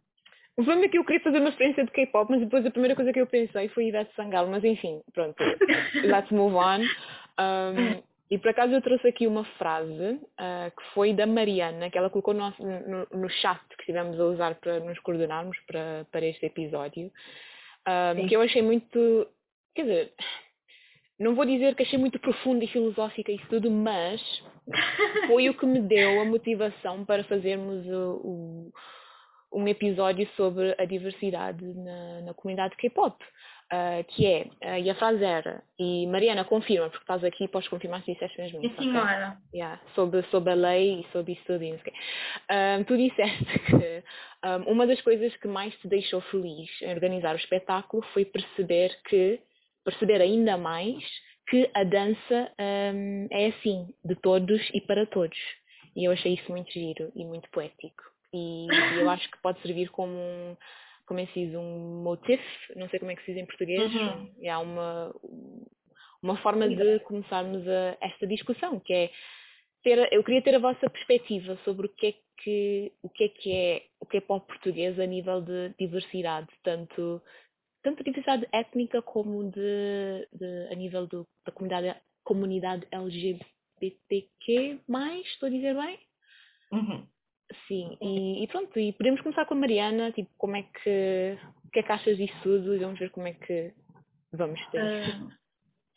O 0.56 0.62
problema 0.62 0.84
é 0.84 0.88
que 0.88 0.98
eu 0.98 1.04
queria 1.04 1.22
fazer 1.22 1.38
uma 1.38 1.48
experiência 1.48 1.84
de 1.84 1.90
K-pop, 1.90 2.30
mas 2.30 2.40
depois 2.40 2.64
a 2.66 2.70
primeira 2.70 2.94
coisa 2.94 3.12
que 3.12 3.20
eu 3.20 3.26
pensei 3.26 3.68
foi 3.68 3.86
Ivete 3.86 4.14
Sangalo, 4.14 4.50
mas 4.50 4.62
enfim, 4.62 5.00
pronto, 5.14 5.36
let's 6.04 6.30
move 6.30 6.54
on. 6.54 6.80
Um, 7.40 8.02
e 8.30 8.38
por 8.38 8.50
acaso 8.50 8.72
eu 8.72 8.82
trouxe 8.82 9.08
aqui 9.08 9.26
uma 9.26 9.44
frase 9.44 9.92
uh, 9.92 10.70
que 10.76 10.84
foi 10.94 11.14
da 11.14 11.26
Mariana, 11.26 11.90
que 11.90 11.96
ela 11.96 12.10
colocou 12.10 12.34
no, 12.34 12.50
no, 12.58 13.20
no, 13.20 13.30
chat 13.30 13.60
que 13.76 13.82
estivemos 13.82 14.18
a 14.20 14.24
usar 14.24 14.54
para 14.56 14.80
nos 14.80 14.98
coordenarmos 15.00 15.58
para, 15.66 16.06
para 16.10 16.26
este 16.26 16.46
episódio, 16.46 17.10
um, 18.16 18.26
que 18.26 18.36
eu 18.36 18.42
achei 18.42 18.62
muito, 18.62 19.26
quer 19.74 19.82
dizer, 19.82 20.12
não 21.18 21.34
vou 21.34 21.44
dizer 21.44 21.74
que 21.74 21.82
achei 21.82 21.98
muito 21.98 22.18
profunda 22.18 22.64
e 22.64 22.68
filosófica 22.68 23.32
isso 23.32 23.46
tudo, 23.48 23.70
mas 23.70 24.20
foi 25.28 25.48
o 25.48 25.54
que 25.54 25.66
me 25.66 25.80
deu 25.80 26.20
a 26.20 26.24
motivação 26.24 27.04
para 27.04 27.24
fazermos 27.24 27.86
o, 27.86 28.20
o 28.24 28.72
um 29.52 29.68
episódio 29.68 30.28
sobre 30.36 30.74
a 30.78 30.84
diversidade 30.84 31.64
na, 31.64 32.20
na 32.22 32.34
comunidade 32.34 32.76
K-pop, 32.76 33.22
uh, 33.72 34.04
que 34.08 34.26
é, 34.26 34.46
uh, 34.62 34.78
e 34.78 34.90
a 34.90 34.94
frase 34.94 35.22
era, 35.24 35.62
e 35.78 36.06
Mariana 36.06 36.44
confirma, 36.44 36.88
porque 36.88 37.04
estás 37.04 37.22
aqui, 37.24 37.48
podes 37.48 37.68
confirmar 37.68 38.02
se 38.02 38.12
disseste 38.12 38.40
mesmo. 38.40 38.60
Sim, 38.60 38.74
senhora. 38.76 39.38
Okay? 39.48 39.60
Yeah, 39.60 39.80
sobre, 39.94 40.22
sobre 40.24 40.52
a 40.52 40.54
lei 40.54 41.00
e 41.00 41.06
sobre 41.12 41.32
isso 41.32 41.42
tudo. 41.46 41.62
Um, 41.62 42.84
tu 42.84 42.96
disseste 42.96 43.44
que 43.66 44.04
um, 44.44 44.72
uma 44.72 44.86
das 44.86 45.00
coisas 45.02 45.34
que 45.36 45.48
mais 45.48 45.74
te 45.76 45.88
deixou 45.88 46.20
feliz 46.22 46.70
em 46.82 46.92
organizar 46.92 47.34
o 47.34 47.38
espetáculo 47.38 48.02
foi 48.12 48.24
perceber 48.24 48.96
que, 49.08 49.40
perceber 49.84 50.20
ainda 50.20 50.56
mais 50.56 51.02
que 51.48 51.68
a 51.74 51.84
dança 51.84 52.52
um, 52.94 53.26
é 53.30 53.46
assim, 53.48 53.88
de 54.04 54.14
todos 54.16 54.60
e 54.72 54.80
para 54.80 55.06
todos. 55.06 55.38
E 55.94 56.06
eu 56.06 56.12
achei 56.12 56.34
isso 56.34 56.50
muito 56.50 56.72
giro 56.72 57.12
e 57.14 57.24
muito 57.24 57.50
poético 57.50 58.11
e, 58.32 58.66
e 58.66 59.00
eu 59.00 59.10
acho 59.10 59.30
que 59.30 59.40
pode 59.42 59.60
servir 59.62 59.90
como 59.90 60.12
um, 60.12 60.56
como 61.06 61.20
é 61.20 61.26
que 61.26 61.32
se 61.34 61.46
diz, 61.46 61.54
um 61.54 62.02
motif, 62.02 62.40
não 62.76 62.88
sei 62.88 62.98
como 62.98 63.10
é 63.10 63.16
que 63.16 63.24
se 63.24 63.32
diz 63.32 63.42
em 63.42 63.46
português, 63.46 63.94
uhum. 63.94 64.34
é 64.42 64.56
uma, 64.56 65.14
uma 66.22 66.36
forma 66.38 66.68
de 66.68 67.00
começarmos 67.00 67.66
a, 67.68 67.96
esta 68.00 68.26
discussão, 68.26 68.80
que 68.80 68.92
é 68.92 69.10
ter, 69.82 70.12
eu 70.12 70.22
queria 70.24 70.42
ter 70.42 70.54
a 70.54 70.60
vossa 70.60 70.88
perspectiva 70.88 71.58
sobre 71.64 71.86
o 71.86 71.88
que 71.90 72.06
é 72.06 72.14
que, 72.42 72.92
o 73.02 73.08
que 73.08 73.24
é 73.24 73.28
que 73.28 73.52
é 73.52 73.82
o 74.00 74.06
que 74.06 74.16
é 74.16 74.20
português 74.20 74.98
a 74.98 75.06
nível 75.06 75.40
de 75.42 75.74
diversidade, 75.78 76.48
tanto, 76.62 77.22
tanto 77.82 78.02
diversidade 78.04 78.48
étnica 78.52 79.02
como 79.02 79.50
de, 79.50 80.28
de 80.32 80.68
a 80.70 80.74
nível 80.74 81.06
do, 81.06 81.26
da 81.44 81.52
comunidade, 81.52 82.00
comunidade 82.24 82.86
LGBTQ+, 82.90 84.80
estou 85.24 85.46
a 85.46 85.50
dizer 85.50 85.74
bem? 85.74 85.98
Uhum. 86.72 87.06
Sim, 87.66 87.96
e, 88.00 88.44
e, 88.44 88.46
pronto, 88.48 88.78
e 88.78 88.92
podemos 88.92 89.20
começar 89.20 89.44
com 89.44 89.54
a 89.54 89.56
Mariana, 89.56 90.12
tipo, 90.12 90.30
como 90.36 90.56
é 90.56 90.62
que, 90.62 91.38
o 91.64 91.70
que 91.70 91.80
é 91.80 91.82
que 91.82 91.92
achas 91.92 92.16
disso 92.16 92.34
tudo 92.42 92.74
e 92.74 92.78
vamos 92.78 92.98
ver 92.98 93.10
como 93.10 93.26
é 93.26 93.32
que 93.34 93.72
vamos 94.32 94.60
ter. 94.70 94.82
Uh, 94.82 95.30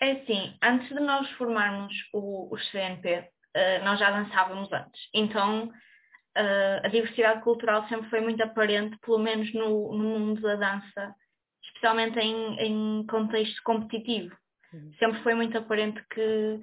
é 0.02 0.12
assim, 0.12 0.58
antes 0.62 0.90
de 0.90 1.00
nós 1.00 1.30
formarmos 1.32 1.94
o, 2.14 2.54
o 2.54 2.58
CNP, 2.58 3.20
uh, 3.20 3.24
ah, 3.56 3.86
nós 3.86 4.00
já 4.00 4.12
dançávamos 4.12 4.72
antes, 4.72 5.10
então 5.14 5.68
uh, 5.68 6.80
a 6.84 6.88
diversidade 6.90 7.42
cultural 7.42 7.88
sempre 7.88 8.10
foi 8.10 8.22
muito 8.22 8.42
aparente, 8.44 8.98
pelo 8.98 9.20
menos 9.20 9.54
no, 9.54 9.96
no 9.98 10.20
mundo 10.20 10.42
da 10.42 10.56
dança, 10.56 11.16
especialmente 11.64 12.20
em, 12.20 12.60
em 12.60 13.06
contexto 13.08 13.62
competitivo. 13.64 14.36
Uhum. 14.74 14.94
Sempre 15.00 15.24
foi 15.24 15.34
muito 15.36 15.58
aparente 15.58 16.04
que 16.10 16.60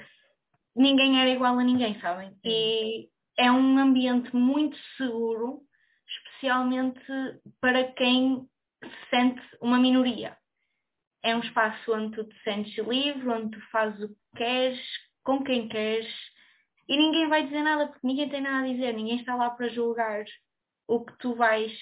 ninguém 0.77 1.21
era 1.21 1.31
igual 1.31 1.59
a 1.59 1.65
ninguém, 1.65 1.99
sabem? 2.01 2.29
Uhum. 2.29 2.39
E 2.45 3.12
é 3.37 3.51
um 3.51 3.79
ambiente 3.79 4.35
muito 4.35 4.77
seguro, 4.97 5.61
especialmente 6.09 7.03
para 7.61 7.93
quem 7.93 8.49
se 8.83 9.11
sente 9.11 9.43
uma 9.61 9.79
minoria. 9.79 10.37
É 11.23 11.37
um 11.37 11.41
espaço 11.41 11.93
onde 11.93 12.17
tu 12.17 12.25
te 12.25 12.43
sentes 12.43 12.77
livre, 12.87 13.29
onde 13.29 13.59
tu 13.59 13.61
fazes 13.71 14.03
o 14.03 14.09
que 14.09 14.37
queres, 14.37 14.81
com 15.23 15.43
quem 15.45 15.69
queres, 15.69 16.13
e 16.89 16.97
ninguém 16.97 17.29
vai 17.29 17.45
dizer 17.45 17.63
nada, 17.63 17.87
porque 17.87 18.07
ninguém 18.07 18.29
tem 18.29 18.41
nada 18.41 18.67
a 18.67 18.73
dizer, 18.73 18.93
ninguém 18.93 19.17
está 19.17 19.35
lá 19.35 19.51
para 19.51 19.69
julgar 19.69 20.25
o 20.89 21.05
que 21.05 21.17
tu 21.19 21.35
vais 21.35 21.73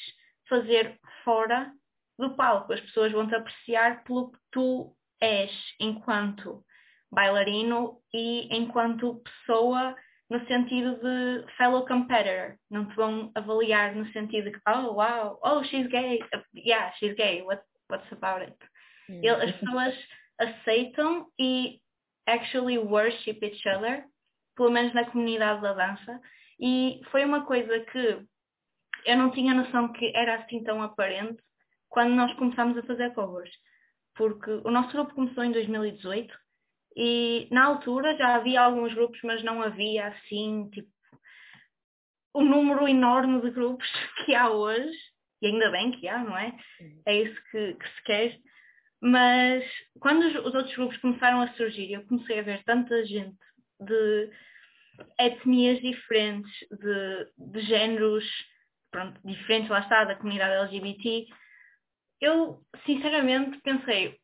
fazer 0.48 0.98
fora 1.24 1.72
do 2.18 2.36
palco. 2.36 2.72
As 2.72 2.80
pessoas 2.80 3.10
vão 3.12 3.26
te 3.26 3.34
apreciar 3.34 4.04
pelo 4.04 4.30
que 4.30 4.38
tu 4.52 4.94
és 5.20 5.50
enquanto 5.80 6.62
bailarino 7.10 8.00
e 8.12 8.54
enquanto 8.56 9.22
pessoa 9.22 9.96
no 10.30 10.46
sentido 10.46 10.96
de 10.96 11.44
fellow 11.56 11.84
competitor. 11.86 12.56
Não 12.70 12.86
te 12.86 12.94
vão 12.94 13.32
avaliar 13.34 13.94
no 13.94 14.06
sentido 14.12 14.44
de 14.44 14.52
que, 14.52 14.60
oh, 14.68 14.94
wow, 14.94 15.38
oh, 15.42 15.62
she's 15.64 15.88
gay. 15.88 16.20
Yeah, 16.54 16.92
she's 16.98 17.14
gay. 17.16 17.42
What, 17.42 17.62
what's 17.90 18.10
about 18.12 18.42
it? 18.42 18.56
Hum. 19.08 19.20
As 19.28 19.52
pessoas 19.56 19.94
aceitam 20.38 21.26
e 21.38 21.80
actually 22.26 22.78
worship 22.78 23.40
each 23.42 23.68
other, 23.68 24.04
pelo 24.56 24.70
menos 24.70 24.94
na 24.94 25.10
comunidade 25.10 25.62
da 25.62 25.74
dança. 25.74 26.20
E 26.60 27.00
foi 27.10 27.24
uma 27.24 27.44
coisa 27.44 27.80
que 27.80 28.24
eu 29.06 29.16
não 29.16 29.30
tinha 29.30 29.52
noção 29.52 29.92
que 29.92 30.12
era 30.14 30.36
assim 30.36 30.62
tão 30.62 30.82
aparente 30.82 31.42
quando 31.88 32.14
nós 32.14 32.32
começámos 32.34 32.78
a 32.78 32.82
fazer 32.84 33.12
covers. 33.14 33.50
Porque 34.14 34.50
o 34.64 34.70
nosso 34.70 34.92
grupo 34.92 35.14
começou 35.14 35.42
em 35.42 35.50
2018 35.50 36.32
e 36.96 37.48
na 37.50 37.66
altura 37.66 38.16
já 38.16 38.34
havia 38.34 38.60
alguns 38.60 38.92
grupos, 38.94 39.20
mas 39.22 39.42
não 39.42 39.62
havia 39.62 40.08
assim, 40.08 40.68
tipo, 40.70 40.90
o 42.34 42.42
número 42.42 42.88
enorme 42.88 43.40
de 43.40 43.50
grupos 43.50 43.86
que 44.24 44.34
há 44.34 44.50
hoje, 44.50 44.98
e 45.42 45.46
ainda 45.46 45.70
bem 45.70 45.90
que 45.92 46.08
há, 46.08 46.22
não 46.22 46.36
é? 46.36 46.54
É 47.06 47.22
isso 47.22 47.40
que, 47.50 47.74
que 47.74 47.88
se 47.88 48.02
quer. 48.04 48.38
Mas 49.00 49.64
quando 49.98 50.26
os, 50.26 50.34
os, 50.34 50.54
outros 50.54 50.74
grupos 50.76 50.98
começaram 50.98 51.40
a 51.40 51.52
surgir, 51.54 51.92
eu 51.92 52.04
comecei 52.04 52.38
a 52.38 52.42
ver 52.42 52.62
tanta 52.64 53.04
gente 53.06 53.38
de 53.80 54.30
etnias 55.18 55.80
diferentes, 55.80 56.52
de, 56.70 57.52
de 57.52 57.60
géneros 57.62 58.24
pronto, 58.90 59.18
diferentes, 59.24 59.70
lá 59.70 59.80
está, 59.80 60.04
da 60.04 60.16
comunidade 60.16 60.52
LGBT, 60.64 61.26
eu 62.20 62.60
sinceramente 62.84 63.58
pensei, 63.62 64.19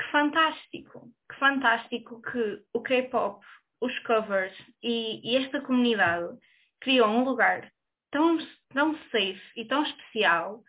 que 0.00 0.10
fantástico, 0.10 1.12
que 1.30 1.38
fantástico 1.38 2.22
que 2.22 2.62
o 2.72 2.80
K-pop, 2.80 3.44
os 3.82 3.98
covers 4.00 4.56
e, 4.82 5.20
e, 5.22 5.36
esta 5.36 5.60
comunidade 5.60 6.38
criou 6.80 7.08
um 7.08 7.22
lugar 7.22 7.70
tão, 8.10 8.38
tão 8.72 8.94
safe 9.10 9.42
e 9.56 9.64
tão 9.66 9.82
especial 9.82 10.62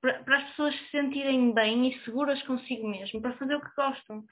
para, 0.00 0.36
as 0.36 0.44
pessoas 0.50 0.74
se 0.74 0.90
sentirem 0.90 1.52
bem 1.52 1.88
e 1.88 2.04
seguras 2.04 2.42
consigo 2.42 2.86
mesmo, 2.86 3.20
para 3.20 3.36
fazer 3.36 3.56
o 3.56 3.60
que 3.60 3.74
gostam. 3.74 4.24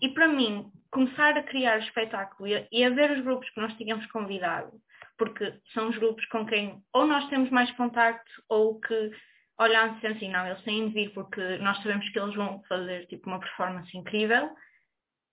E 0.00 0.08
para 0.08 0.28
mim, 0.28 0.70
começar 0.90 1.36
a 1.36 1.42
criar 1.42 1.78
o 1.78 1.82
espetáculo 1.82 2.48
e 2.48 2.56
a, 2.56 2.66
e 2.70 2.84
a 2.84 2.90
ver 2.90 3.10
os 3.10 3.24
grupos 3.24 3.50
que 3.50 3.60
nós 3.60 3.76
tínhamos 3.76 4.06
convidado, 4.06 4.72
porque 5.18 5.52
são 5.74 5.88
os 5.88 5.98
grupos 5.98 6.24
com 6.26 6.46
quem 6.46 6.80
ou 6.92 7.06
nós 7.06 7.28
temos 7.28 7.50
mais 7.50 7.70
contacto 7.72 8.30
ou 8.48 8.80
que 8.80 9.10
olhando 9.60 10.04
assim, 10.06 10.30
não, 10.30 10.46
eles 10.46 10.62
têm 10.62 10.88
de 10.88 10.94
vir 10.94 11.12
porque 11.12 11.58
nós 11.58 11.76
sabemos 11.82 12.08
que 12.08 12.18
eles 12.18 12.34
vão 12.34 12.62
fazer 12.62 13.06
tipo 13.06 13.28
uma 13.28 13.38
performance 13.38 13.94
incrível, 13.96 14.50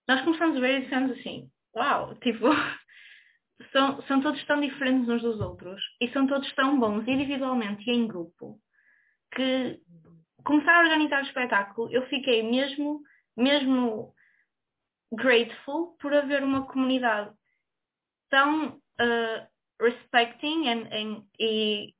nós 0.08 0.22
começamos 0.22 0.58
a 0.58 0.60
ver 0.60 0.80
e 0.80 0.84
dissemos 0.84 1.18
assim, 1.18 1.50
uau, 1.76 2.14
tipo, 2.16 2.46
são, 3.72 4.02
são 4.04 4.22
todos 4.22 4.44
tão 4.46 4.60
diferentes 4.60 5.08
uns 5.08 5.22
dos 5.22 5.40
outros 5.40 5.82
e 6.02 6.10
são 6.12 6.28
todos 6.28 6.54
tão 6.56 6.78
bons 6.78 7.08
individualmente 7.08 7.90
e 7.90 7.94
em 7.94 8.06
grupo 8.06 8.60
que 9.34 9.80
começar 10.44 10.76
a 10.76 10.84
organizar 10.84 11.24
o 11.24 11.26
espetáculo 11.26 11.90
eu 11.92 12.06
fiquei 12.08 12.44
mesmo, 12.44 13.02
mesmo 13.36 14.14
grateful 15.14 15.96
por 16.02 16.14
haver 16.14 16.44
uma 16.44 16.66
comunidade 16.68 17.34
tão 18.30 18.76
uh, 18.76 19.48
respecting 19.82 20.68
and, 20.68 20.88
and, 20.92 21.24
e 21.40 21.94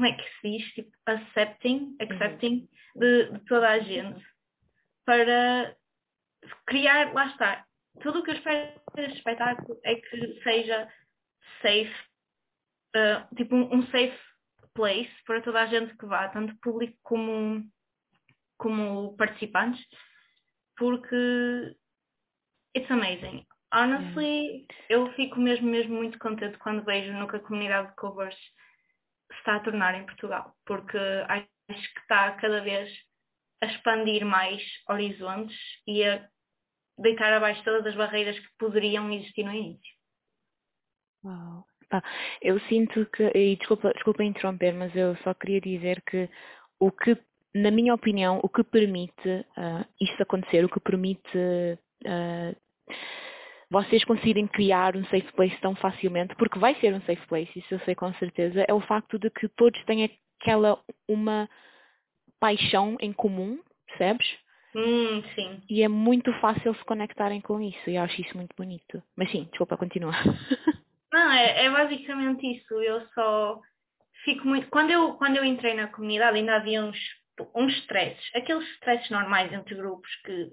como 0.00 0.06
é 0.06 0.16
que 0.16 0.24
se 0.40 0.50
diz, 0.50 0.72
tipo, 0.72 0.90
accepting, 1.04 1.94
accepting 2.00 2.66
uhum. 2.94 3.00
de, 3.00 3.32
de, 3.32 3.40
toda 3.40 3.68
a 3.68 3.78
gente 3.80 4.24
para 5.04 5.76
criar, 6.66 7.12
lá 7.12 7.26
está, 7.26 7.66
tudo 8.00 8.20
o 8.20 8.22
que 8.22 8.30
eu 8.30 8.34
espero 8.34 8.80
deste 8.94 9.18
espetáculo 9.18 9.78
é 9.84 9.96
que 9.96 10.42
seja 10.42 10.90
safe, 11.60 11.94
uh, 12.96 13.34
tipo 13.36 13.54
um, 13.54 13.74
um, 13.74 13.82
safe 13.88 14.18
place 14.72 15.12
para 15.26 15.42
toda 15.42 15.60
a 15.60 15.66
gente 15.66 15.94
que 15.98 16.06
vá, 16.06 16.30
tanto 16.30 16.56
público 16.62 16.96
como, 17.02 17.62
como 18.56 19.14
participantes, 19.18 19.84
porque 20.78 21.76
it's 22.74 22.90
amazing. 22.90 23.46
Honestly, 23.70 24.66
eu 24.88 25.12
fico 25.12 25.38
mesmo, 25.38 25.68
mesmo 25.68 25.94
muito 25.94 26.18
contente 26.18 26.56
quando 26.56 26.86
vejo 26.86 27.12
no 27.12 27.28
que 27.28 27.36
a 27.36 27.40
comunidade 27.40 27.88
de 27.90 27.96
covers 27.96 28.38
se 29.30 29.38
está 29.38 29.56
a 29.56 29.60
tornar 29.60 29.94
em 29.94 30.04
Portugal, 30.04 30.54
porque 30.66 30.98
acho 31.28 31.46
que 31.68 32.00
está 32.00 32.32
cada 32.32 32.60
vez 32.60 32.90
a 33.62 33.66
expandir 33.66 34.24
mais 34.24 34.62
horizontes 34.88 35.56
e 35.86 36.04
a 36.04 36.26
deitar 36.98 37.32
abaixo 37.32 37.62
todas 37.64 37.86
as 37.86 37.94
barreiras 37.94 38.38
que 38.38 38.48
poderiam 38.58 39.10
existir 39.12 39.44
no 39.44 39.52
início. 39.52 39.94
Uau. 41.24 41.64
Pá, 41.88 42.02
eu 42.40 42.60
sinto 42.60 43.04
que, 43.06 43.32
e 43.34 43.56
desculpa, 43.56 43.92
desculpa 43.92 44.22
interromper, 44.22 44.72
mas 44.74 44.94
eu 44.94 45.16
só 45.18 45.34
queria 45.34 45.60
dizer 45.60 46.00
que 46.02 46.28
o 46.78 46.92
que, 46.92 47.18
na 47.52 47.70
minha 47.72 47.92
opinião, 47.92 48.38
o 48.44 48.48
que 48.48 48.62
permite 48.62 49.28
uh, 49.28 49.84
isto 50.00 50.22
acontecer, 50.22 50.64
o 50.64 50.68
que 50.68 50.78
permite 50.78 51.36
uh, 51.36 52.56
vocês 53.70 54.04
conseguirem 54.04 54.48
criar 54.48 54.96
um 54.96 55.04
safe 55.04 55.32
place 55.32 55.56
tão 55.60 55.76
facilmente, 55.76 56.34
porque 56.34 56.58
vai 56.58 56.74
ser 56.80 56.92
um 56.92 57.00
safe 57.02 57.24
place, 57.28 57.58
isso 57.58 57.72
eu 57.72 57.80
sei 57.80 57.94
com 57.94 58.12
certeza, 58.14 58.64
é 58.66 58.74
o 58.74 58.80
facto 58.80 59.18
de 59.18 59.30
que 59.30 59.48
todos 59.48 59.82
têm 59.84 60.10
aquela 60.40 60.82
uma 61.08 61.48
paixão 62.40 62.96
em 63.00 63.12
comum, 63.12 63.60
percebes? 63.86 64.26
Hum, 64.74 65.22
sim. 65.34 65.62
E 65.68 65.82
é 65.82 65.88
muito 65.88 66.32
fácil 66.40 66.74
se 66.74 66.84
conectarem 66.84 67.40
com 67.40 67.60
isso, 67.60 67.88
e 67.88 67.96
eu 67.96 68.02
acho 68.02 68.20
isso 68.20 68.36
muito 68.36 68.54
bonito. 68.56 69.00
Mas 69.16 69.30
sim, 69.30 69.44
desculpa, 69.44 69.76
continua. 69.76 70.12
Não, 71.12 71.30
é, 71.32 71.64
é 71.64 71.70
basicamente 71.70 72.46
isso. 72.46 72.74
Eu 72.80 73.00
só 73.08 73.60
fico 74.24 74.46
muito. 74.46 74.68
Quando 74.68 74.90
eu, 74.90 75.14
quando 75.14 75.36
eu 75.36 75.44
entrei 75.44 75.74
na 75.74 75.88
comunidade 75.88 76.36
ainda 76.36 76.54
havia 76.54 76.84
uns, 76.84 76.96
uns 77.54 77.72
stresses, 77.78 78.30
aqueles 78.32 78.64
stresses 78.74 79.10
normais 79.10 79.52
entre 79.52 79.74
grupos 79.74 80.08
que, 80.24 80.52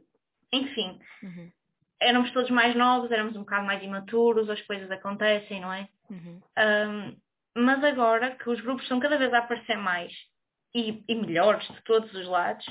enfim, 0.52 1.00
uhum 1.22 1.52
éramos 2.00 2.32
todos 2.32 2.50
mais 2.52 2.76
novos, 2.76 3.12
éramos 3.12 3.36
um 3.36 3.42
bocado 3.42 3.66
mais 3.66 3.82
imaturos, 3.84 4.50
as 4.50 4.62
coisas 4.62 4.90
acontecem, 4.92 5.62
não 5.62 5.74
é? 5.74 5.88
Uhum. 6.10 6.42
Um, 6.58 7.18
mas 7.56 7.84
agora 7.84 8.36
que 8.36 8.50
os 8.50 8.62
grupos 8.62 8.84
estão 8.84 9.00
cada 9.00 9.18
vez 9.18 9.34
a 9.34 9.40
aparecer 9.40 9.78
mais 9.78 10.14
e, 10.76 11.04
e 11.08 11.16
melhores 11.16 11.68
de 11.68 11.82
todos 11.84 12.14
os 12.14 12.28
lados, 12.28 12.66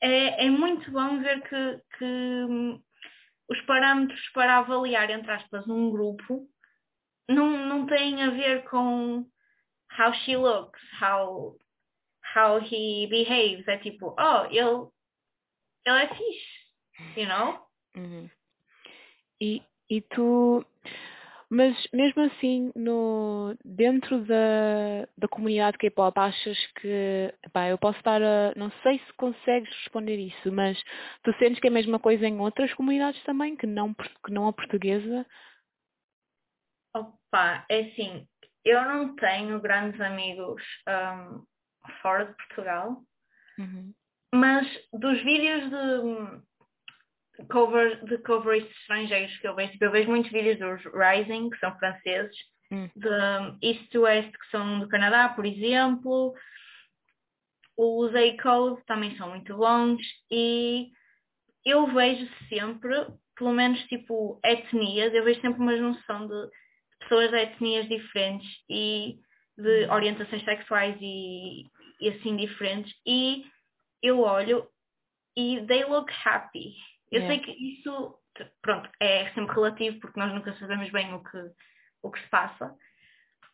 é, 0.00 0.46
é 0.46 0.50
muito 0.50 0.90
bom 0.90 1.20
ver 1.20 1.42
que, 1.42 1.82
que 1.98 2.04
hum, 2.04 2.82
os 3.48 3.60
parâmetros 3.62 4.28
para 4.30 4.58
avaliar, 4.58 5.10
entre 5.10 5.30
aspas, 5.30 5.66
um 5.66 5.90
grupo 5.90 6.48
não, 7.28 7.66
não 7.66 7.86
têm 7.86 8.22
a 8.22 8.30
ver 8.30 8.64
com 8.64 9.26
how 9.98 10.12
she 10.24 10.36
looks, 10.36 10.80
how, 11.00 11.58
how 12.34 12.58
he 12.60 13.06
behaves. 13.08 13.66
É 13.68 13.76
tipo, 13.78 14.14
oh, 14.18 14.44
ele, 14.46 14.88
ele 15.84 16.04
é 16.04 16.08
fixe, 16.08 17.20
you 17.20 17.26
know? 17.26 17.67
Uhum. 17.98 18.30
E, 19.40 19.62
e 19.90 20.00
tu, 20.02 20.64
mas 21.50 21.74
mesmo 21.92 22.22
assim, 22.22 22.72
no, 22.74 23.56
dentro 23.64 24.24
da, 24.24 25.08
da 25.16 25.28
comunidade 25.28 25.78
K-pop, 25.78 26.18
achas 26.18 26.58
que, 26.80 27.32
pá, 27.52 27.68
eu 27.68 27.78
posso 27.78 27.98
estar 27.98 28.22
a, 28.22 28.52
não 28.56 28.70
sei 28.82 28.98
se 28.98 29.12
consegues 29.14 29.70
responder 29.70 30.16
isso, 30.16 30.52
mas 30.52 30.80
tu 31.22 31.32
sentes 31.38 31.60
que 31.60 31.68
é 31.68 31.70
a 31.70 31.72
mesma 31.72 31.98
coisa 31.98 32.26
em 32.26 32.38
outras 32.40 32.72
comunidades 32.74 33.22
também, 33.24 33.56
que 33.56 33.66
não, 33.66 33.94
que 33.94 34.30
não 34.30 34.48
a 34.48 34.52
portuguesa? 34.52 35.26
Opa, 36.94 37.64
é 37.68 37.80
assim, 37.80 38.26
eu 38.64 38.82
não 38.84 39.14
tenho 39.16 39.60
grandes 39.60 40.00
amigos 40.00 40.62
um, 40.88 41.44
fora 42.02 42.26
de 42.26 42.34
Portugal, 42.34 43.02
uhum. 43.58 43.94
mas 44.34 44.66
dos 44.92 45.22
vídeos 45.22 45.70
de 45.70 46.47
cover, 47.46 48.04
de 48.04 48.18
covers 48.18 48.64
estrangeiros 48.64 49.36
que 49.38 49.48
eu 49.48 49.54
vejo. 49.54 49.72
Tipo, 49.72 49.84
eu 49.86 49.90
vejo 49.90 50.10
muitos 50.10 50.30
vídeos 50.32 50.58
dos 50.58 50.92
Rising, 50.92 51.50
que 51.50 51.58
são 51.58 51.76
franceses, 51.78 52.36
hum. 52.70 52.88
de 52.96 53.66
East 53.66 53.90
to 53.90 54.02
West, 54.02 54.30
que 54.30 54.50
são 54.50 54.80
do 54.80 54.88
Canadá, 54.88 55.28
por 55.30 55.46
exemplo. 55.46 56.34
Os 57.76 58.12
A-Code 58.14 58.84
também 58.86 59.16
são 59.16 59.30
muito 59.30 59.56
bons 59.56 60.02
e 60.30 60.90
eu 61.64 61.86
vejo 61.86 62.28
sempre, 62.48 62.92
pelo 63.36 63.52
menos 63.52 63.80
tipo 63.84 64.40
etnias, 64.44 65.14
eu 65.14 65.22
vejo 65.22 65.40
sempre 65.40 65.60
uma 65.60 65.76
junção 65.76 66.26
de 66.26 66.50
pessoas 66.98 67.30
de 67.30 67.36
etnias 67.36 67.88
diferentes 67.88 68.48
e 68.68 69.20
de 69.56 69.86
hum. 69.86 69.92
orientações 69.92 70.44
sexuais 70.44 70.96
e, 71.00 71.66
e 72.00 72.08
assim 72.08 72.36
diferentes 72.36 72.92
e 73.06 73.44
eu 74.02 74.20
olho 74.20 74.66
e 75.36 75.64
they 75.66 75.84
look 75.84 76.12
happy. 76.24 76.74
Eu 77.10 77.22
yeah. 77.22 77.28
sei 77.28 77.38
que 77.38 77.50
isso, 77.72 78.18
pronto, 78.62 78.88
é 79.00 79.30
sempre 79.32 79.54
relativo 79.54 80.00
porque 80.00 80.20
nós 80.20 80.32
nunca 80.32 80.52
sabemos 80.54 80.90
bem 80.90 81.12
o 81.14 81.22
que, 81.22 81.38
o 82.02 82.10
que 82.10 82.20
se 82.20 82.28
passa. 82.28 82.74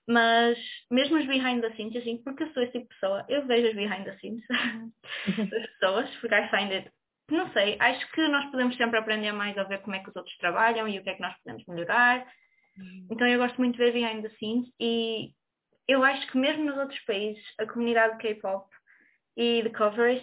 Mas 0.07 0.59
mesmo 0.91 1.17
os 1.17 1.27
behind 1.27 1.63
the 1.63 1.71
scenes, 1.75 1.97
assim, 1.97 2.23
porque 2.23 2.43
eu 2.43 2.53
sou 2.53 2.63
esse 2.63 2.73
tipo 2.73 2.85
de 2.85 3.01
pessoa, 3.01 3.25
eu 3.29 3.47
vejo 3.47 3.69
os 3.69 3.75
behind 3.75 4.05
the 4.05 4.17
scenes 4.19 4.45
das 5.51 5.67
pessoas, 5.73 6.11
porque 6.17 6.35
I 6.35 6.49
find 6.51 6.73
it, 6.73 6.91
não 7.31 7.51
sei, 7.53 7.77
acho 7.81 8.11
que 8.13 8.29
nós 8.29 8.51
podemos 8.51 8.77
sempre 8.77 8.99
aprender 8.99 9.33
mais 9.33 9.57
a 9.57 9.65
ver 9.65 9.81
como 9.81 9.97
é 9.97 10.01
que 10.01 10.11
os 10.11 10.17
outros 10.17 10.37
trabalham 10.37 10.87
e 10.87 10.99
o 10.99 11.03
que 11.03 11.11
é 11.11 11.15
que 11.15 11.23
nós 11.23 11.35
podemos 11.39 11.65
melhorar. 11.67 12.27
Uhum. 12.77 13.09
Então 13.11 13.27
eu 13.27 13.39
gosto 13.39 13.57
muito 13.57 13.77
de 13.77 13.79
ver 13.79 13.93
behind 13.93 14.23
the 14.23 14.29
scenes 14.37 14.69
e 14.79 15.31
eu 15.89 16.05
acho 16.05 16.27
que 16.31 16.37
mesmo 16.37 16.65
nos 16.65 16.77
outros 16.77 17.01
países, 17.05 17.43
a 17.59 17.67
comunidade 17.67 18.19
K-pop 18.19 18.69
e 19.37 19.63
de 19.63 19.71
covers 19.71 20.23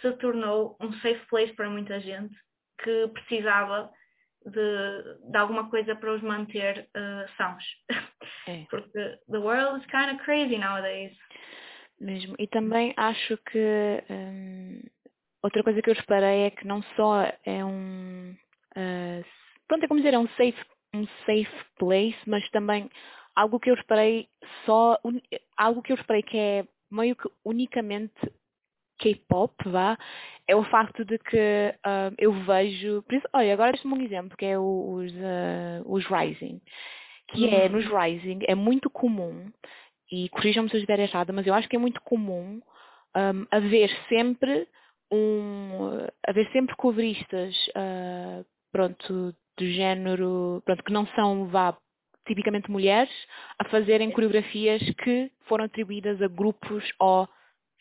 se 0.00 0.12
tornou 0.18 0.76
um 0.80 0.92
safe 0.94 1.26
place 1.28 1.52
para 1.54 1.70
muita 1.70 2.00
gente 2.00 2.36
que 2.82 3.08
precisava 3.08 3.90
de, 4.44 5.30
de 5.30 5.36
alguma 5.36 5.68
coisa 5.70 5.94
para 5.94 6.12
os 6.12 6.22
manter 6.22 6.88
uh, 6.96 7.36
sãos. 7.36 7.64
É. 8.48 8.66
Porque 8.70 9.18
the 9.30 9.38
world 9.38 9.80
is 9.80 9.86
kind 9.86 10.12
of 10.12 10.22
crazy 10.24 10.58
nowadays. 10.58 11.16
Mesmo. 12.00 12.34
E 12.38 12.46
também 12.48 12.92
acho 12.96 13.36
que 13.50 14.02
um, 14.10 14.82
outra 15.42 15.62
coisa 15.62 15.80
que 15.80 15.90
eu 15.90 15.94
reparei 15.94 16.46
é 16.46 16.50
que 16.50 16.66
não 16.66 16.82
só 16.96 17.22
é 17.44 17.64
um 17.64 18.36
uh, 18.76 19.24
pronto, 19.68 19.84
é 19.84 19.88
como 19.88 20.00
dizer, 20.00 20.14
é 20.14 20.18
um 20.18 20.28
safe, 20.28 20.64
um 20.94 21.06
safe 21.24 21.64
place, 21.78 22.18
mas 22.26 22.48
também 22.50 22.90
algo 23.34 23.58
que 23.58 23.70
eu 23.70 23.74
reparei 23.74 24.28
só, 24.66 24.98
un, 25.04 25.20
algo 25.56 25.82
que 25.82 25.92
eu 25.92 25.96
reparei 25.96 26.22
que 26.22 26.36
é 26.36 26.66
meio 26.90 27.16
que 27.16 27.28
unicamente 27.44 28.14
K-pop, 29.02 29.52
vá, 29.66 29.98
é 30.46 30.54
o 30.54 30.64
facto 30.64 31.04
de 31.04 31.18
que 31.18 31.74
uh, 31.86 32.14
eu 32.18 32.32
vejo, 32.32 33.02
por 33.02 33.14
isso, 33.14 33.26
olha, 33.32 33.52
agora 33.52 33.74
este 33.74 33.86
é 33.86 33.90
um 33.90 34.00
exemplo, 34.00 34.36
que 34.36 34.44
é 34.44 34.58
os, 34.58 35.12
uh, 35.12 35.82
os 35.86 36.06
Rising, 36.06 36.60
que 37.28 37.48
é, 37.48 37.48
uhum. 37.48 37.64
é, 37.64 37.68
nos 37.68 37.84
Rising, 37.86 38.40
é 38.46 38.54
muito 38.54 38.88
comum, 38.88 39.50
e 40.10 40.28
corrijam-me 40.28 40.68
se 40.68 40.76
eu 40.76 40.80
estiver 40.80 41.00
errada, 41.00 41.32
mas 41.32 41.46
eu 41.46 41.54
acho 41.54 41.68
que 41.68 41.76
é 41.76 41.78
muito 41.78 42.00
comum 42.02 42.60
um, 43.16 43.46
haver 43.50 43.90
sempre 44.08 44.68
um, 45.12 46.06
haver 46.26 46.50
sempre 46.52 46.76
cobristas, 46.76 47.54
uh, 47.68 48.44
pronto, 48.70 49.34
do 49.58 49.66
género, 49.66 50.62
pronto, 50.64 50.82
que 50.82 50.92
não 50.92 51.06
são, 51.08 51.46
vá, 51.48 51.76
tipicamente 52.26 52.70
mulheres, 52.70 53.12
a 53.58 53.68
fazerem 53.68 54.10
coreografias 54.10 54.80
que 55.02 55.30
foram 55.46 55.64
atribuídas 55.64 56.22
a 56.22 56.28
grupos 56.28 56.84
ou 56.98 57.28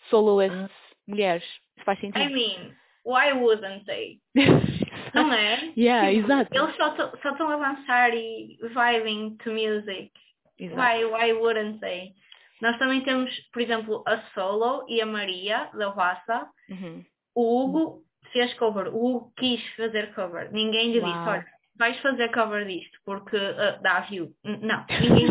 soloists 0.09 0.90
mulheres. 1.07 1.43
Faz 1.85 1.99
sentido. 1.99 2.21
I 2.21 2.33
mean, 2.33 2.75
why 3.05 3.33
wouldn't 3.33 3.85
they? 3.85 4.19
Não 5.13 5.33
é? 5.33 5.73
Yeah, 5.75 6.11
tipo, 6.11 6.25
exato. 6.25 6.55
Eles 6.55 6.75
só, 6.75 7.31
estão 7.31 7.49
a 7.49 7.53
avançar 7.53 8.13
e 8.13 8.57
vibing 8.61 9.37
to 9.37 9.51
music. 9.51 10.11
Exato. 10.57 10.79
Why, 10.79 11.05
why 11.05 11.33
wouldn't 11.33 11.79
they? 11.79 12.13
Nós 12.61 12.77
também 12.77 13.01
temos, 13.01 13.35
por 13.51 13.61
exemplo, 13.61 14.03
a 14.07 14.21
Solo 14.33 14.85
e 14.87 15.01
a 15.01 15.05
Maria, 15.05 15.69
da 15.73 15.89
Wassa. 15.89 16.47
Uhum. 16.69 17.03
O 17.35 17.63
Hugo 17.63 18.03
fez 18.31 18.53
cover. 18.53 18.87
O 18.89 19.05
Hugo 19.05 19.33
quis 19.35 19.61
fazer 19.75 20.13
cover. 20.13 20.51
Ninguém 20.51 20.91
lhe 20.91 21.01
disse, 21.01 21.17
olha, 21.27 21.45
vais 21.75 21.99
fazer 21.99 22.31
cover 22.31 22.65
disto 22.65 22.99
porque 23.03 23.35
uh, 23.35 23.81
dá 23.81 24.01
view. 24.01 24.31
Não, 24.43 24.85
ninguém, 25.01 25.30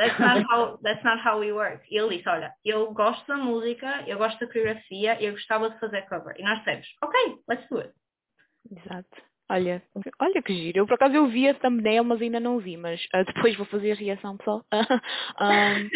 That's 0.00 0.18
not 0.18 0.42
how, 0.50 0.78
that's 0.82 1.04
not 1.04 1.20
how 1.20 1.38
we 1.38 1.52
work. 1.52 1.84
E 1.90 1.98
ele 1.98 2.16
disse, 2.16 2.28
olha, 2.28 2.52
eu 2.64 2.92
gosto 2.94 3.26
da 3.26 3.36
música, 3.36 4.02
eu 4.06 4.16
gosto 4.16 4.40
da 4.40 4.46
coreografia, 4.46 5.22
eu 5.22 5.32
gostava 5.32 5.68
de 5.68 5.78
fazer 5.78 6.02
cover. 6.08 6.34
E 6.38 6.42
nós 6.42 6.58
dissemos, 6.58 6.86
ok, 7.02 7.20
let's 7.48 7.68
do 7.68 7.78
it. 7.80 7.92
Exato. 8.70 9.30
Olha, 9.50 9.82
olha 10.20 10.42
que 10.42 10.54
giro. 10.54 10.78
Eu 10.78 10.86
por 10.86 10.94
acaso 10.94 11.14
eu 11.14 11.26
vi 11.26 11.48
a 11.48 11.54
thumbnail, 11.54 12.04
mas 12.04 12.22
ainda 12.22 12.40
não 12.40 12.58
vi, 12.60 12.76
mas 12.76 13.04
uh, 13.14 13.24
depois 13.26 13.56
vou 13.56 13.66
fazer 13.66 13.92
a 13.92 13.96
reação 13.96 14.36
pessoal. 14.36 14.64
um, 14.72 15.90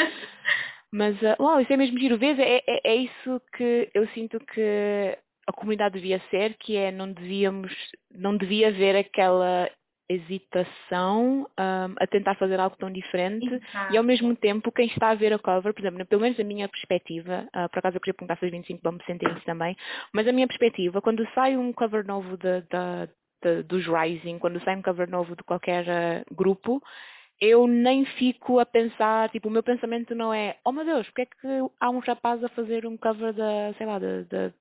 mas, 0.93 1.17
uh, 1.23 1.41
uau, 1.41 1.61
isso 1.61 1.73
é 1.73 1.77
mesmo 1.77 1.99
giro. 1.99 2.19
Vês, 2.19 2.39
é, 2.39 2.63
é, 2.67 2.81
é 2.85 2.97
isso 2.97 3.41
que 3.57 3.89
eu 3.95 4.07
sinto 4.09 4.39
que 4.41 5.17
a 5.47 5.53
comunidade 5.53 5.95
devia 5.95 6.21
ser, 6.31 6.57
que 6.59 6.77
é 6.77 6.91
não 6.91 7.13
devíamos, 7.13 7.73
não 8.11 8.37
devia 8.37 8.69
haver 8.69 8.97
aquela 8.97 9.71
hesitação 10.09 11.47
um, 11.59 11.95
a 11.99 12.07
tentar 12.07 12.35
fazer 12.35 12.61
algo 12.61 12.77
tão 12.77 12.91
diferente 12.91 13.47
Exato. 13.47 13.93
e 13.93 13.97
ao 13.97 14.05
mesmo 14.05 14.37
tempo 14.37 14.71
quem 14.71 14.87
está 14.87 15.11
a 15.11 15.15
ver 15.15 15.33
a 15.33 15.39
cover, 15.39 15.73
por 15.73 15.81
exemplo, 15.81 16.05
pelo 16.07 16.21
menos 16.21 16.39
a 16.39 16.45
minha 16.45 16.69
perspectiva, 16.69 17.49
uh, 17.57 17.69
por 17.71 17.79
acaso 17.79 17.97
eu 17.97 18.01
queria 18.01 18.15
perguntar 18.15 18.39
se 18.39 18.45
os 18.45 18.51
25 18.51 18.81
vão 18.83 18.93
me 18.93 19.05
sentir 19.05 19.31
isso 19.31 19.45
também, 19.45 19.77
mas 20.13 20.29
a 20.29 20.33
minha 20.33 20.47
perspectiva, 20.47 21.01
quando 21.01 21.27
sai 21.35 21.57
um 21.57 21.73
cover 21.73 22.07
novo 22.07 22.37
de, 22.37 22.61
de, 22.61 23.09
de, 23.43 23.63
dos 23.63 23.87
Rising, 23.87 24.39
quando 24.39 24.63
sai 24.63 24.77
um 24.77 24.83
cover 24.83 25.09
novo 25.09 25.35
de 25.35 25.43
qualquer 25.43 25.85
uh, 25.85 26.35
grupo, 26.35 26.83
eu 27.41 27.67
nem 27.67 28.05
fico 28.05 28.61
a 28.61 28.67
pensar, 28.67 29.31
tipo, 29.31 29.49
o 29.49 29.51
meu 29.51 29.63
pensamento 29.63 30.15
não 30.15 30.33
é, 30.33 30.57
oh 30.65 30.73
meu 30.73 30.85
Deus, 30.85 31.07
porque 31.07 31.23
é 31.23 31.27
que 31.27 31.71
há 31.81 31.91
um 31.91 31.99
rapaz 31.99 32.45
a 32.45 32.49
fazer 32.51 32.87
um 32.87 32.97
cover 32.97 33.33
da, 33.33 33.73
sei 33.79 33.87
lá, 33.87 33.99
da, 33.99 34.23
da, 34.23 34.53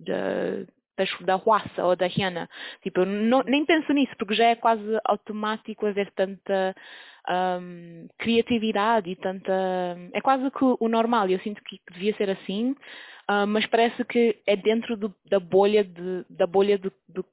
da, 0.00 0.66
da 1.00 1.36
da 1.36 1.36
Huassa 1.36 1.84
ou 1.84 1.96
da 1.96 2.06
Rihanna. 2.06 2.48
Tipo, 2.82 3.04
não, 3.04 3.42
nem 3.42 3.64
penso 3.64 3.92
nisso, 3.92 4.12
porque 4.18 4.34
já 4.34 4.46
é 4.46 4.54
quase 4.54 4.82
automático 5.04 5.86
haver 5.86 6.10
tanta 6.12 6.74
um, 7.28 8.08
criatividade 8.18 9.10
e 9.10 9.16
tanta. 9.16 9.52
É 10.12 10.20
quase 10.20 10.50
que 10.50 10.64
o 10.64 10.88
normal, 10.88 11.28
eu 11.28 11.38
sinto 11.40 11.62
que 11.64 11.80
devia 11.92 12.14
ser 12.16 12.30
assim, 12.30 12.72
uh, 13.30 13.46
mas 13.46 13.66
parece 13.66 14.04
que 14.04 14.40
é 14.46 14.56
dentro 14.56 14.96
do, 14.96 15.14
da 15.28 15.38
bolha, 15.38 15.84
de, 15.84 16.24
da, 16.28 16.46
bolha 16.46 16.80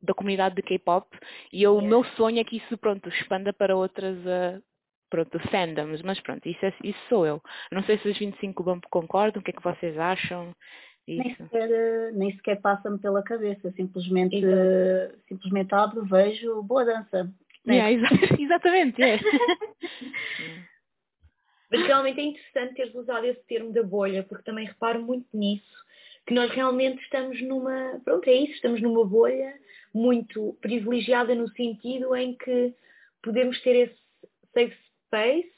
da 0.01 0.13
comunidade 0.13 0.56
de 0.56 0.62
K-pop, 0.62 1.08
e 1.51 1.63
eu, 1.63 1.77
o 1.77 1.82
meu 1.82 2.03
sonho 2.15 2.39
é 2.39 2.43
que 2.43 2.58
isso 2.58 2.77
pronto, 2.77 3.10
expanda 3.10 3.53
para 3.53 3.75
outras. 3.75 4.17
Uh, 4.19 4.62
pronto, 5.10 5.39
fandoms, 5.49 6.01
mas 6.01 6.19
pronto, 6.19 6.47
isso, 6.49 6.65
é, 6.65 6.73
isso 6.84 6.99
sou 7.08 7.25
eu. 7.25 7.41
Não 7.71 7.82
sei 7.84 7.97
se 7.99 8.10
os 8.10 8.17
25 8.17 8.62
Bump 8.62 8.84
concordam, 8.89 9.39
o 9.39 9.43
que 9.43 9.51
é 9.51 9.53
que 9.53 9.63
vocês 9.63 9.97
acham? 9.97 10.53
Nem 11.08 11.36
sequer, 11.36 12.12
nem 12.13 12.36
sequer 12.36 12.60
passa-me 12.62 13.00
pela 13.00 13.24
cabeça, 13.24 13.72
simplesmente, 13.72 14.36
uh, 14.43 15.17
simplesmente 15.28 15.74
abro, 15.74 16.04
vejo, 16.06 16.62
boa 16.63 16.84
dança. 16.84 17.34
Yeah, 17.65 17.91
exatamente, 18.39 19.02
é. 19.02 19.17
Mas 21.72 21.86
realmente 21.86 22.20
é 22.20 22.24
interessante 22.24 22.76
teres 22.76 22.96
usado 22.96 23.26
esse 23.26 23.41
termo 23.46 23.72
da 23.74 23.84
bolha, 23.84 24.24
porque 24.24 24.43
também 24.43 24.65
reparo 24.65 25.02
muito 25.02 25.28
nisso, 25.34 25.86
que 26.26 26.34
nós 26.34 26.50
realmente 26.52 27.02
estamos 27.04 27.41
numa, 27.41 28.02
pronto, 28.04 28.28
é 28.28 28.34
isso, 28.34 28.54
estamos 28.54 28.82
numa 28.82 29.06
bolha 29.06 29.54
muito 29.93 30.58
privilegiada 30.62 31.34
no 31.36 31.50
sentido 31.50 32.15
em 32.15 32.36
que 32.36 32.74
podemos 33.22 33.62
ter 33.62 33.76
esse 33.76 33.98
safe 34.54 34.78
space 35.06 35.58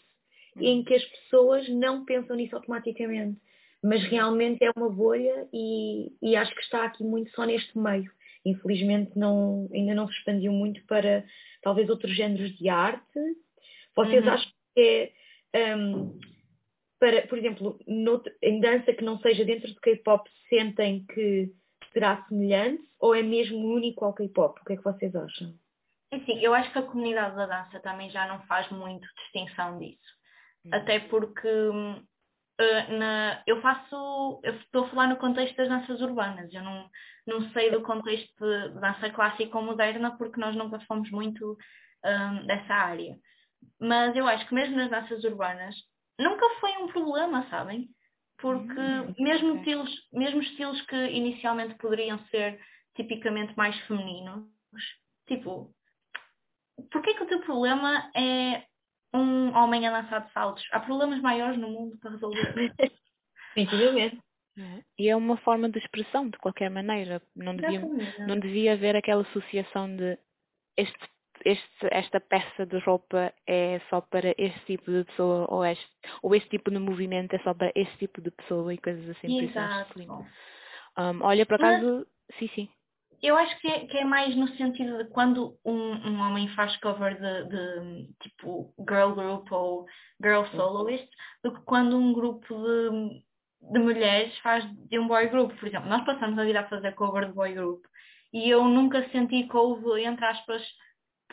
em 0.58 0.84
que 0.84 0.94
as 0.94 1.04
pessoas 1.06 1.68
não 1.70 2.06
pensam 2.06 2.36
nisso 2.36 2.56
automaticamente 2.56 3.40
mas 3.84 4.04
realmente 4.04 4.64
é 4.64 4.72
uma 4.76 4.90
bolha 4.90 5.48
e, 5.54 6.12
e, 6.22 6.36
acho 6.36 6.54
que 6.54 6.62
está 6.62 6.86
aqui 6.86 7.04
muito 7.04 7.32
só 7.32 7.46
neste 7.46 7.78
meio. 7.78 8.12
Infelizmente 8.46 9.12
não, 9.18 9.70
ainda 9.74 9.94
não 9.94 10.08
se 10.08 10.18
expandiu 10.18 10.52
muito 10.52 10.86
para 10.86 11.26
talvez 11.62 11.90
outros 11.90 12.16
géneros 12.16 12.56
de 12.58 12.70
arte. 12.70 13.20
Vocês 13.96 14.26
uhum. 14.26 14.32
acham 14.32 14.52
que 14.76 15.12
é, 15.54 15.76
um, 15.76 16.20
para, 17.00 17.26
por 17.28 17.38
exemplo, 17.38 17.80
em 18.42 18.60
dança 18.60 18.94
que 18.94 19.04
não 19.04 19.20
seja 19.20 19.46
dentro 19.46 19.74
do 19.74 19.80
K-pop, 19.80 20.30
sentem 20.50 21.06
que 21.06 21.52
será 21.94 22.24
semelhante 22.28 22.84
ou 23.00 23.16
é 23.16 23.24
mesmo 23.24 23.58
único 23.58 24.04
ao 24.04 24.14
K-pop? 24.14 24.60
O 24.60 24.66
que 24.66 24.74
é 24.74 24.78
que 24.78 24.84
vocês 24.84 25.16
acham? 25.16 25.54
Sim, 26.26 26.40
eu 26.42 26.54
acho 26.54 26.72
que 26.72 26.80
a 26.80 26.84
comunidade 26.84 27.36
da 27.36 27.46
dança 27.46 27.80
também 27.80 28.10
já 28.10 28.28
não 28.28 28.42
faz 28.48 28.70
muito 28.72 29.08
distinção 29.16 29.78
disso. 29.80 30.00
Uhum. 30.66 30.72
Até 30.74 31.00
porque 31.00 31.48
hum, 31.48 32.04
uh, 32.60 32.98
na, 32.98 33.42
eu 33.48 33.62
faço, 33.62 34.40
eu 34.44 34.54
estou 34.56 34.86
a 34.86 34.90
falar 34.90 35.08
no 35.08 35.18
contexto 35.18 35.56
das 35.56 35.70
danças 35.70 36.02
urbanas, 36.02 36.54
eu 36.54 36.62
não, 36.62 36.90
não 37.26 37.50
sei 37.52 37.72
do 37.72 37.82
contexto 37.82 38.34
de 38.40 38.80
dança 38.80 39.10
clássica 39.10 39.58
ou 39.58 39.64
moderna 39.64 40.18
porque 40.18 40.40
nós 40.40 40.56
nunca 40.56 40.80
fomos 40.82 41.10
muito 41.12 41.58
um, 42.06 42.46
dessa 42.46 42.74
área. 42.74 43.16
Mas 43.80 44.16
eu 44.16 44.28
acho 44.28 44.48
que 44.48 44.54
mesmo 44.54 44.76
nas 44.76 44.90
danças 44.90 45.24
urbanas 45.24 45.76
nunca 46.20 46.46
foi 46.60 46.72
um 46.78 46.88
problema, 46.88 47.48
sabem? 47.50 47.90
Porque 48.38 48.80
hum, 48.80 49.14
mesmo, 49.20 49.58
estilos, 49.58 49.92
mesmo 50.14 50.42
estilos 50.42 50.82
que 50.84 50.96
inicialmente 50.96 51.76
poderiam 51.76 52.20
ser 52.28 52.60
tipicamente 52.96 53.56
mais 53.58 53.78
femininos, 53.82 54.46
tipo, 55.28 55.74
porquê 56.92 57.14
que 57.14 57.24
o 57.24 57.28
teu 57.28 57.42
problema 57.42 58.10
é 58.16 58.64
um 59.14 59.56
homem 59.56 59.88
a 59.88 59.92
lançar 59.92 60.26
de 60.26 60.32
saltos. 60.32 60.64
Há 60.72 60.80
problemas 60.80 61.22
maiores 61.22 61.58
no 61.58 61.70
mundo 61.70 61.98
para 61.98 62.12
resolver. 62.12 62.74
Definitivamente. 63.56 64.20
É. 64.58 64.84
E 64.98 65.08
é 65.08 65.16
uma 65.16 65.38
forma 65.38 65.70
de 65.70 65.80
expressão, 65.80 66.30
de 66.30 66.38
qualquer 66.38 66.70
maneira. 66.70 67.22
Não 67.34 67.56
devia, 67.56 67.80
não 68.28 68.38
devia 68.38 68.74
haver 68.74 68.94
aquela 68.94 69.22
associação 69.22 69.96
de 69.96 70.18
este, 70.76 71.10
este, 71.46 71.88
esta 71.90 72.20
peça 72.20 72.66
de 72.66 72.78
roupa 72.80 73.34
é 73.48 73.80
só 73.90 74.02
para 74.02 74.36
este 74.38 74.60
tipo 74.66 74.92
de 74.92 75.06
pessoa 75.06 75.46
ou 75.50 75.64
este, 75.64 75.88
ou 76.22 76.36
este 76.36 76.50
tipo 76.50 76.70
de 76.72 76.78
movimento 76.78 77.34
é 77.36 77.40
só 77.40 77.54
para 77.54 77.72
este 77.74 77.98
tipo 78.00 78.20
de 78.20 78.32
pessoa 78.32 78.74
e 78.74 78.78
coisas 78.78 79.10
assim. 79.12 79.46
Exato. 79.46 79.98
Um, 80.02 81.22
olha, 81.22 81.46
por 81.46 81.56
acaso, 81.56 82.06
Mas... 82.30 82.38
sim, 82.40 82.50
sim 82.54 82.70
eu 83.22 83.36
acho 83.36 83.60
que 83.60 83.68
é, 83.68 83.86
que 83.86 83.98
é, 83.98 84.04
mais 84.04 84.36
no 84.36 84.48
sentido 84.56 84.98
de 84.98 85.10
quando 85.10 85.58
um, 85.66 85.94
um 86.08 86.22
homem 86.22 86.48
faz 86.50 86.76
cover 86.78 87.20
de, 87.20 87.50
de, 87.50 88.14
tipo 88.22 88.74
girl 88.80 89.14
group 89.14 89.52
ou 89.52 89.86
girl 90.22 90.46
soloist 90.56 91.10
do 91.44 91.54
que 91.54 91.62
quando 91.62 91.98
um 91.98 92.14
grupo 92.14 92.56
de, 92.56 93.24
de 93.74 93.80
mulheres 93.80 94.38
faz 94.40 94.66
de 94.88 95.00
um 95.00 95.08
boy 95.08 95.28
group. 95.28 95.52
Por 95.60 95.68
exemplo, 95.68 95.90
nós 95.90 96.06
passamos 96.06 96.38
a 96.40 96.44
vida 96.44 96.62
a 96.62 96.70
fazer 96.70 96.94
cover 96.96 97.28
de 97.28 97.34
boy 97.34 97.54
group 97.54 97.84
e 98.32 98.50
eu 98.50 98.64
nunca 98.66 99.10
senti 99.10 99.44
que 99.48 99.58
houve, 99.58 100.04
entre 100.04 100.26
aspas, 100.26 100.64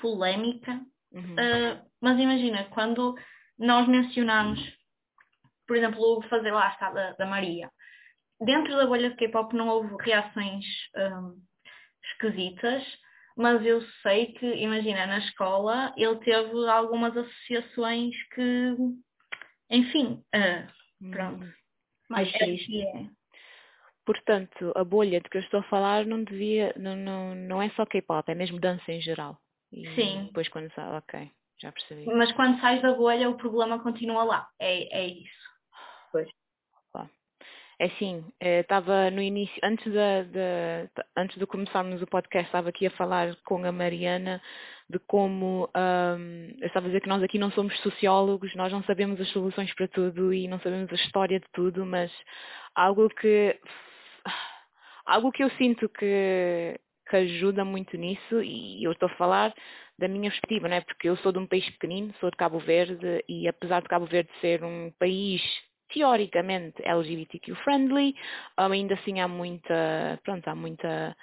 polémica. 0.00 0.80
Uhum. 1.12 1.34
Uh, 1.34 1.86
mas 2.00 2.18
imagina, 2.18 2.64
quando 2.70 3.14
nós 3.58 3.86
mencionamos, 3.88 4.60
por 5.66 5.76
exemplo, 5.76 6.00
o 6.00 6.22
fazer 6.22 6.50
lá 6.50 6.68
está 6.70 6.90
da, 6.90 7.12
da 7.12 7.26
Maria, 7.26 7.70
dentro 8.40 8.76
da 8.76 8.86
bolha 8.86 9.10
de 9.10 9.16
K-pop 9.16 9.54
não 9.54 9.68
houve 9.68 9.94
reações 10.00 10.64
um, 10.96 11.00
ah, 11.00 11.32
esquisitas, 12.16 12.82
mas 13.36 13.64
eu 13.64 13.82
sei 14.02 14.32
que, 14.32 14.46
imagina, 14.46 15.06
na 15.06 15.18
escola 15.18 15.92
ele 15.96 16.16
teve 16.16 16.68
algumas 16.68 17.16
associações 17.16 18.14
que, 18.34 18.76
enfim, 19.70 20.24
uh, 20.34 21.10
pronto. 21.10 21.44
Hum, 21.44 21.52
mais 22.08 22.32
é 22.34 22.38
triste. 22.38 22.82
É. 22.82 23.06
Portanto, 24.04 24.72
a 24.76 24.84
bolha 24.84 25.20
de 25.20 25.28
que 25.28 25.36
eu 25.36 25.42
estou 25.42 25.60
a 25.60 25.64
falar 25.64 26.06
não 26.06 26.22
devia, 26.22 26.72
não, 26.76 26.96
não, 26.96 27.34
não 27.34 27.62
é 27.62 27.68
só 27.70 27.84
K-pop, 27.84 28.30
é 28.30 28.34
mesmo 28.34 28.60
dança 28.60 28.90
em 28.92 29.00
geral. 29.00 29.38
E 29.72 29.86
Sim. 29.94 30.26
Depois 30.26 30.48
quando 30.48 30.72
sai, 30.72 30.96
ok, 30.96 31.30
já 31.60 31.72
percebi. 31.72 32.06
Mas 32.06 32.32
quando 32.32 32.60
sais 32.60 32.80
da 32.80 32.94
bolha 32.94 33.28
o 33.28 33.36
problema 33.36 33.82
continua 33.82 34.22
lá, 34.22 34.48
é, 34.60 35.00
é 35.00 35.06
isso. 35.08 35.46
Pois. 36.12 36.28
É 37.78 37.90
sim, 37.98 38.24
estava 38.40 39.10
no 39.10 39.20
início, 39.20 39.60
antes 39.62 39.84
de, 39.84 40.24
de, 40.32 40.88
antes 41.14 41.36
de 41.36 41.46
começarmos 41.46 42.00
o 42.00 42.06
podcast, 42.06 42.46
estava 42.46 42.70
aqui 42.70 42.86
a 42.86 42.90
falar 42.92 43.36
com 43.44 43.62
a 43.66 43.70
Mariana 43.70 44.40
de 44.88 44.98
como 45.00 45.68
um, 45.76 46.54
eu 46.58 46.66
estava 46.66 46.86
a 46.86 46.88
dizer 46.88 47.02
que 47.02 47.08
nós 47.08 47.22
aqui 47.22 47.38
não 47.38 47.50
somos 47.50 47.78
sociólogos, 47.80 48.54
nós 48.54 48.72
não 48.72 48.82
sabemos 48.84 49.20
as 49.20 49.28
soluções 49.28 49.74
para 49.74 49.88
tudo 49.88 50.32
e 50.32 50.48
não 50.48 50.58
sabemos 50.60 50.90
a 50.90 50.94
história 50.94 51.38
de 51.38 51.46
tudo, 51.52 51.84
mas 51.84 52.10
algo 52.74 53.10
que 53.10 53.60
algo 55.04 55.30
que 55.30 55.44
eu 55.44 55.50
sinto 55.50 55.86
que, 55.86 56.80
que 57.10 57.16
ajuda 57.16 57.62
muito 57.62 57.94
nisso, 57.98 58.42
e 58.42 58.82
eu 58.84 58.92
estou 58.92 59.08
a 59.08 59.16
falar 59.16 59.52
da 59.98 60.08
minha 60.08 60.30
perspectiva, 60.30 60.66
não 60.66 60.76
é? 60.76 60.80
porque 60.80 61.10
eu 61.10 61.16
sou 61.18 61.30
de 61.30 61.38
um 61.38 61.46
país 61.46 61.68
pequenino, 61.72 62.14
sou 62.20 62.30
de 62.30 62.38
Cabo 62.38 62.58
Verde, 62.58 63.22
e 63.28 63.46
apesar 63.46 63.82
de 63.82 63.88
Cabo 63.88 64.06
Verde 64.06 64.30
ser 64.40 64.64
um 64.64 64.90
país 64.98 65.42
teoricamente 65.92 66.82
LGBTQ 66.84 67.54
friendly, 67.56 68.14
um, 68.58 68.72
ainda 68.72 68.94
assim 68.94 69.20
há 69.20 69.28
muita, 69.28 70.18
pronto, 70.24 70.46
há 70.48 70.54
muita, 70.54 71.16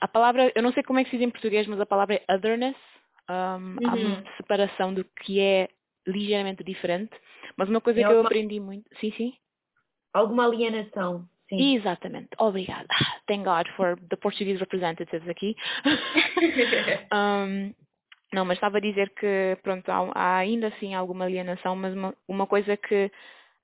a 0.00 0.08
palavra, 0.08 0.52
eu 0.54 0.62
não 0.62 0.72
sei 0.72 0.82
como 0.82 0.98
é 0.98 1.04
que 1.04 1.10
se 1.10 1.16
diz 1.16 1.26
em 1.26 1.30
português, 1.30 1.66
mas 1.66 1.80
a 1.80 1.86
palavra 1.86 2.14
é 2.14 2.34
otherness, 2.34 2.76
um, 3.28 3.34
uhum. 3.34 3.78
há 3.86 3.96
muita 3.96 4.36
separação 4.36 4.94
do 4.94 5.04
que 5.04 5.40
é 5.40 5.68
ligeiramente 6.06 6.62
diferente, 6.62 7.12
mas 7.56 7.68
uma 7.68 7.80
coisa 7.80 8.00
é 8.00 8.02
que 8.02 8.06
alguma... 8.06 8.22
eu 8.22 8.26
aprendi 8.26 8.60
muito, 8.60 8.88
sim, 9.00 9.12
sim? 9.12 9.34
Alguma 10.12 10.46
alienação. 10.46 11.28
Sim. 11.48 11.76
Exatamente, 11.76 12.30
obrigada. 12.38 12.88
Thank 13.28 13.44
God 13.44 13.68
for 13.76 13.96
the 14.08 14.16
Portuguese 14.16 14.58
representatives 14.58 15.28
aqui. 15.28 15.54
um, 17.14 17.72
não, 18.32 18.44
mas 18.44 18.56
estava 18.56 18.78
a 18.78 18.80
dizer 18.80 19.10
que 19.10 19.56
pronto, 19.62 19.88
há, 19.90 20.10
há 20.14 20.36
ainda 20.38 20.68
assim 20.68 20.94
alguma 20.94 21.24
alienação, 21.24 21.76
mas 21.76 21.94
uma, 21.94 22.14
uma, 22.26 22.46
coisa 22.46 22.76
que 22.76 23.10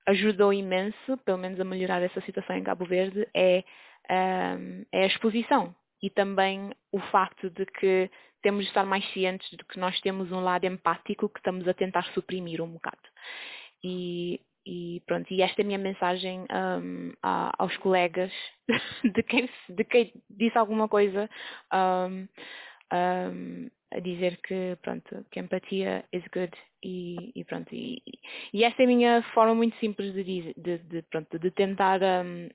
ajudou 0.06 0.52
imenso, 0.52 1.16
pelo 1.24 1.38
menos 1.38 1.60
a 1.60 1.64
melhorar 1.64 2.02
essa 2.02 2.20
situação 2.22 2.56
em 2.56 2.62
Cabo 2.62 2.84
Verde, 2.84 3.26
é, 3.34 3.64
um, 4.10 4.84
é 4.92 5.04
a 5.04 5.06
exposição. 5.06 5.74
E 6.02 6.10
também 6.10 6.72
o 6.90 6.98
facto 6.98 7.48
de 7.50 7.64
que 7.64 8.10
temos 8.42 8.64
de 8.64 8.70
estar 8.70 8.84
mais 8.84 9.04
cientes 9.12 9.48
de 9.50 9.64
que 9.64 9.78
nós 9.78 10.00
temos 10.00 10.32
um 10.32 10.40
lado 10.40 10.64
empático 10.64 11.28
que 11.28 11.38
estamos 11.38 11.66
a 11.68 11.74
tentar 11.74 12.04
suprimir 12.12 12.60
um 12.60 12.72
bocado. 12.72 12.98
E, 13.84 14.40
e 14.66 15.00
pronto, 15.06 15.32
e 15.32 15.42
esta 15.42 15.60
é 15.60 15.64
a 15.64 15.66
minha 15.66 15.78
mensagem 15.78 16.44
um, 16.50 17.12
aos 17.22 17.76
colegas 17.78 18.32
de 19.04 19.22
quem, 19.22 19.48
de 19.68 19.84
quem 19.84 20.12
disse 20.28 20.58
alguma 20.58 20.88
coisa 20.88 21.30
um, 21.72 22.28
um, 22.92 23.70
dizer 24.02 24.38
que, 24.42 24.76
pronto, 24.82 25.24
que 25.30 25.40
empatia 25.40 26.04
is 26.12 26.24
good 26.32 26.52
e, 26.82 27.32
e 27.34 27.44
pronto. 27.44 27.74
E, 27.74 28.02
e, 28.52 28.64
essa 28.64 28.82
é 28.82 28.84
a 28.84 28.88
minha 28.88 29.22
forma 29.34 29.54
muito 29.54 29.76
simples 29.78 30.12
de, 30.12 30.24
dizer, 30.24 30.54
de, 30.56 30.78
de 30.78 31.02
pronto, 31.02 31.38
de 31.38 31.50
tentar 31.50 32.00
um, 32.02 32.48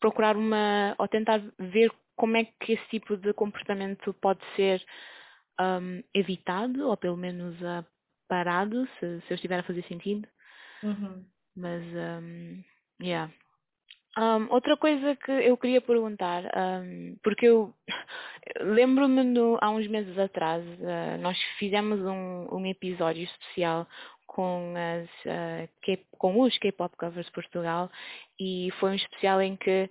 procurar 0.00 0.36
uma, 0.36 0.94
ou 0.98 1.08
tentar 1.08 1.42
ver 1.58 1.92
como 2.14 2.36
é 2.36 2.44
que 2.44 2.72
esse 2.72 2.88
tipo 2.88 3.16
de 3.16 3.32
comportamento 3.32 4.12
pode 4.14 4.40
ser 4.54 4.82
um, 5.60 6.02
evitado, 6.14 6.88
ou 6.88 6.96
pelo 6.96 7.16
menos 7.16 7.54
uh, 7.60 7.84
parado, 8.28 8.86
se, 8.98 9.20
se 9.20 9.30
eu 9.30 9.34
estiver 9.34 9.60
a 9.60 9.62
fazer 9.62 9.84
sentido. 9.84 10.26
Uhum. 10.82 11.24
Mas, 11.54 11.82
um, 12.22 12.62
yeah. 13.02 13.32
Um, 14.18 14.50
outra 14.50 14.78
coisa 14.78 15.14
que 15.14 15.30
eu 15.30 15.58
queria 15.58 15.80
perguntar, 15.80 16.44
um, 16.44 17.16
porque 17.22 17.46
eu 17.46 17.74
lembro-me 18.60 19.22
há 19.60 19.70
uns 19.70 19.86
meses 19.88 20.18
atrás, 20.18 20.64
uh, 20.64 21.20
nós 21.20 21.38
fizemos 21.58 22.00
um, 22.00 22.48
um, 22.50 22.66
episódio 22.66 23.24
especial 23.24 23.86
com, 24.26 24.72
as, 24.74 25.08
uh, 25.26 25.98
com 26.16 26.40
os 26.40 26.56
K-Pop 26.56 26.96
Covers 26.96 27.28
Portugal 27.28 27.90
e 28.40 28.70
foi 28.80 28.92
um 28.92 28.94
especial 28.94 29.42
em 29.42 29.54
que 29.54 29.90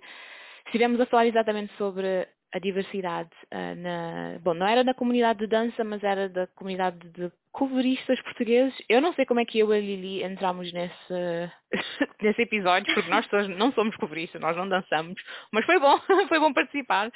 estivemos 0.66 1.00
a 1.00 1.06
falar 1.06 1.26
exatamente 1.26 1.72
sobre 1.76 2.26
a 2.56 2.58
diversidade 2.58 3.30
uh, 3.52 3.74
na. 3.76 4.38
Bom, 4.40 4.54
não 4.54 4.66
era 4.66 4.82
da 4.82 4.94
comunidade 4.94 5.40
de 5.40 5.46
dança, 5.46 5.84
mas 5.84 6.02
era 6.02 6.26
da 6.26 6.46
comunidade 6.46 6.98
de 7.10 7.30
coveristas 7.52 8.20
portugueses. 8.22 8.74
Eu 8.88 9.02
não 9.02 9.12
sei 9.12 9.26
como 9.26 9.40
é 9.40 9.44
que 9.44 9.58
eu 9.58 9.74
e 9.74 9.76
a 9.76 9.80
Lili 9.80 10.22
entramos 10.22 10.72
nesse, 10.72 11.52
nesse 12.22 12.42
episódio, 12.42 12.94
porque 12.94 13.10
nós 13.10 13.28
não 13.58 13.72
somos 13.72 13.94
coveristas, 13.96 14.40
nós 14.40 14.56
não 14.56 14.66
dançamos, 14.66 15.22
mas 15.52 15.66
foi 15.66 15.78
bom, 15.78 15.98
foi 16.28 16.40
bom 16.40 16.50
participar. 16.54 17.12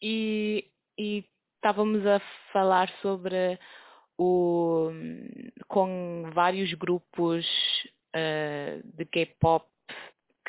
E, 0.00 0.64
e 0.98 1.22
estávamos 1.56 2.06
a 2.06 2.18
falar 2.50 2.88
sobre 3.02 3.58
o. 4.16 4.90
com 5.66 6.30
vários 6.32 6.72
grupos 6.72 7.46
uh, 8.16 8.80
de 8.96 9.04
K-pop 9.04 9.66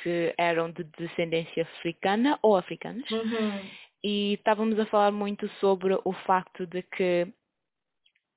que 0.02 0.34
eram 0.38 0.72
de 0.72 0.86
descendência 0.98 1.64
africana 1.64 2.40
ou 2.42 2.56
africanos. 2.56 3.12
Uhum 3.12 3.89
e 4.04 4.34
estávamos 4.34 4.80
a 4.80 4.86
falar 4.86 5.12
muito 5.12 5.48
sobre 5.60 5.98
o 6.04 6.14
facto 6.26 6.66
de 6.66 6.82
que 6.84 7.28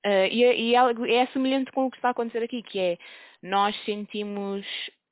uh, 0.07 0.27
e, 0.31 0.43
e 0.43 0.75
é, 0.75 1.23
é 1.23 1.27
semelhante 1.29 1.73
com 1.73 1.87
o 1.87 1.91
que 1.91 1.97
está 1.97 2.09
a 2.09 2.11
acontecer 2.13 2.43
aqui, 2.43 2.63
que 2.63 2.79
é 2.79 2.99
nós 3.43 3.77
sentimos 3.85 4.67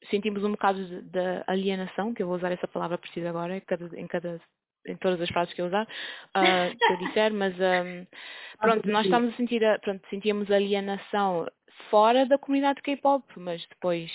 sentimos 0.09 0.43
um 0.45 0.53
bocado 0.53 1.03
de, 1.03 1.45
alienação, 1.47 2.15
que 2.15 2.23
eu 2.23 2.27
vou 2.27 2.37
usar 2.37 2.51
essa 2.53 2.67
palavra 2.67 2.97
precisa 2.97 3.29
agora 3.29 3.57
em 3.57 3.61
cada, 3.61 4.01
em 4.01 4.07
cada 4.07 4.41
em 4.87 4.97
todas 4.97 5.21
as 5.21 5.29
frases 5.29 5.53
que 5.53 5.61
eu 5.61 5.67
usar, 5.67 5.85
uh, 5.85 6.77
que 6.77 6.93
eu 6.93 6.97
disser, 7.07 7.35
mas 7.35 7.55
um, 7.55 8.07
pronto, 8.59 8.89
nós 8.89 9.05
estamos 9.05 9.35
a 9.35 9.37
sentir, 9.37 9.63
a, 9.63 9.79
pronto, 9.79 10.03
sentíamos 10.09 10.51
alienação 10.51 11.47
fora 11.91 12.25
da 12.25 12.39
comunidade 12.39 12.81
K-pop, 12.81 13.25
mas 13.37 13.65
depois 13.69 14.11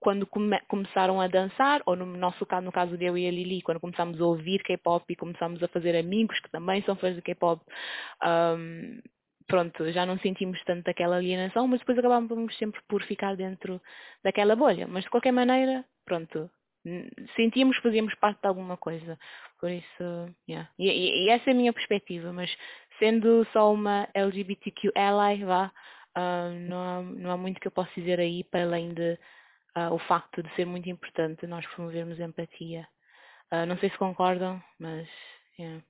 quando 0.00 0.26
come, 0.26 0.58
começaram 0.68 1.20
a 1.20 1.26
dançar, 1.26 1.82
ou 1.86 1.96
no 1.96 2.06
nosso 2.06 2.44
caso, 2.46 2.64
no 2.64 2.72
caso 2.72 2.96
de 2.96 3.04
eu 3.04 3.16
e 3.18 3.26
a 3.26 3.30
Lili, 3.30 3.62
quando 3.62 3.80
começámos 3.80 4.20
a 4.20 4.24
ouvir 4.24 4.62
K-pop 4.62 5.04
e 5.08 5.16
começámos 5.16 5.62
a 5.62 5.68
fazer 5.68 5.96
amigos 5.96 6.38
que 6.40 6.50
também 6.50 6.82
são 6.82 6.96
fãs 6.96 7.16
de 7.16 7.22
K-pop, 7.22 7.62
um, 8.24 9.00
pronto, 9.46 9.90
já 9.90 10.06
não 10.06 10.18
sentimos 10.18 10.62
tanto 10.64 10.88
aquela 10.88 11.16
alienação, 11.16 11.66
mas 11.66 11.80
depois 11.80 11.98
acabávamos 11.98 12.56
sempre 12.58 12.80
por 12.88 13.02
ficar 13.02 13.34
dentro 13.36 13.80
daquela 14.22 14.54
bolha. 14.54 14.86
Mas 14.86 15.04
de 15.04 15.10
qualquer 15.10 15.32
maneira, 15.32 15.84
pronto, 16.04 16.50
sentíamos 17.34 17.76
que 17.76 17.82
fazíamos 17.82 18.14
parte 18.16 18.40
de 18.40 18.48
alguma 18.48 18.76
coisa. 18.76 19.18
Por 19.60 19.70
isso, 19.70 20.34
yeah. 20.48 20.68
e, 20.78 20.88
e, 20.88 21.24
e, 21.24 21.30
essa 21.30 21.50
é 21.50 21.52
a 21.52 21.56
minha 21.56 21.72
perspectiva, 21.72 22.32
mas 22.32 22.54
sendo 22.98 23.44
só 23.52 23.72
uma 23.72 24.08
LGBTQ 24.14 24.92
ally, 24.94 25.44
vá, 25.44 25.72
uh, 26.16 26.68
não, 26.68 26.80
há, 26.80 27.02
não 27.02 27.30
há 27.32 27.36
muito 27.36 27.60
que 27.60 27.66
eu 27.66 27.72
possa 27.72 27.90
dizer 27.96 28.20
aí 28.20 28.44
para 28.44 28.62
além 28.62 28.94
de 28.94 29.18
uh, 29.76 29.92
o 29.92 29.98
facto 29.98 30.42
de 30.42 30.54
ser 30.54 30.64
muito 30.64 30.88
importante 30.88 31.46
nós 31.46 31.66
promovermos 31.66 32.18
empatia. 32.18 32.86
Uh, 33.52 33.66
não 33.66 33.78
sei 33.78 33.90
se 33.90 33.98
concordam, 33.98 34.62
mas. 34.78 35.08
Yeah. 35.58 35.82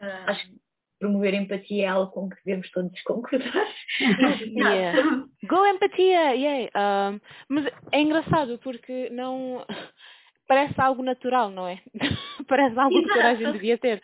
Uh, 0.00 0.30
acho 0.30 0.46
que 0.46 0.60
promover 0.98 1.34
empatia 1.34 1.84
é 1.84 1.88
algo 1.88 2.10
com 2.12 2.28
que 2.28 2.36
devemos 2.44 2.70
todos 2.70 3.02
concordar. 3.02 3.66
yeah. 4.40 5.26
Go 5.44 5.66
empatia! 5.66 6.34
Yeah. 6.34 7.20
mas 7.48 7.66
é 7.92 8.00
engraçado 8.00 8.58
porque 8.58 9.10
não. 9.10 9.64
Parece 10.46 10.78
algo 10.78 11.02
natural, 11.02 11.48
não 11.50 11.66
é? 11.66 11.80
Parece 12.46 12.78
algo 12.78 12.94
que 12.94 13.08
toda 13.08 13.30
a 13.30 13.34
gente 13.34 13.52
devia 13.52 13.78
ter. 13.78 14.02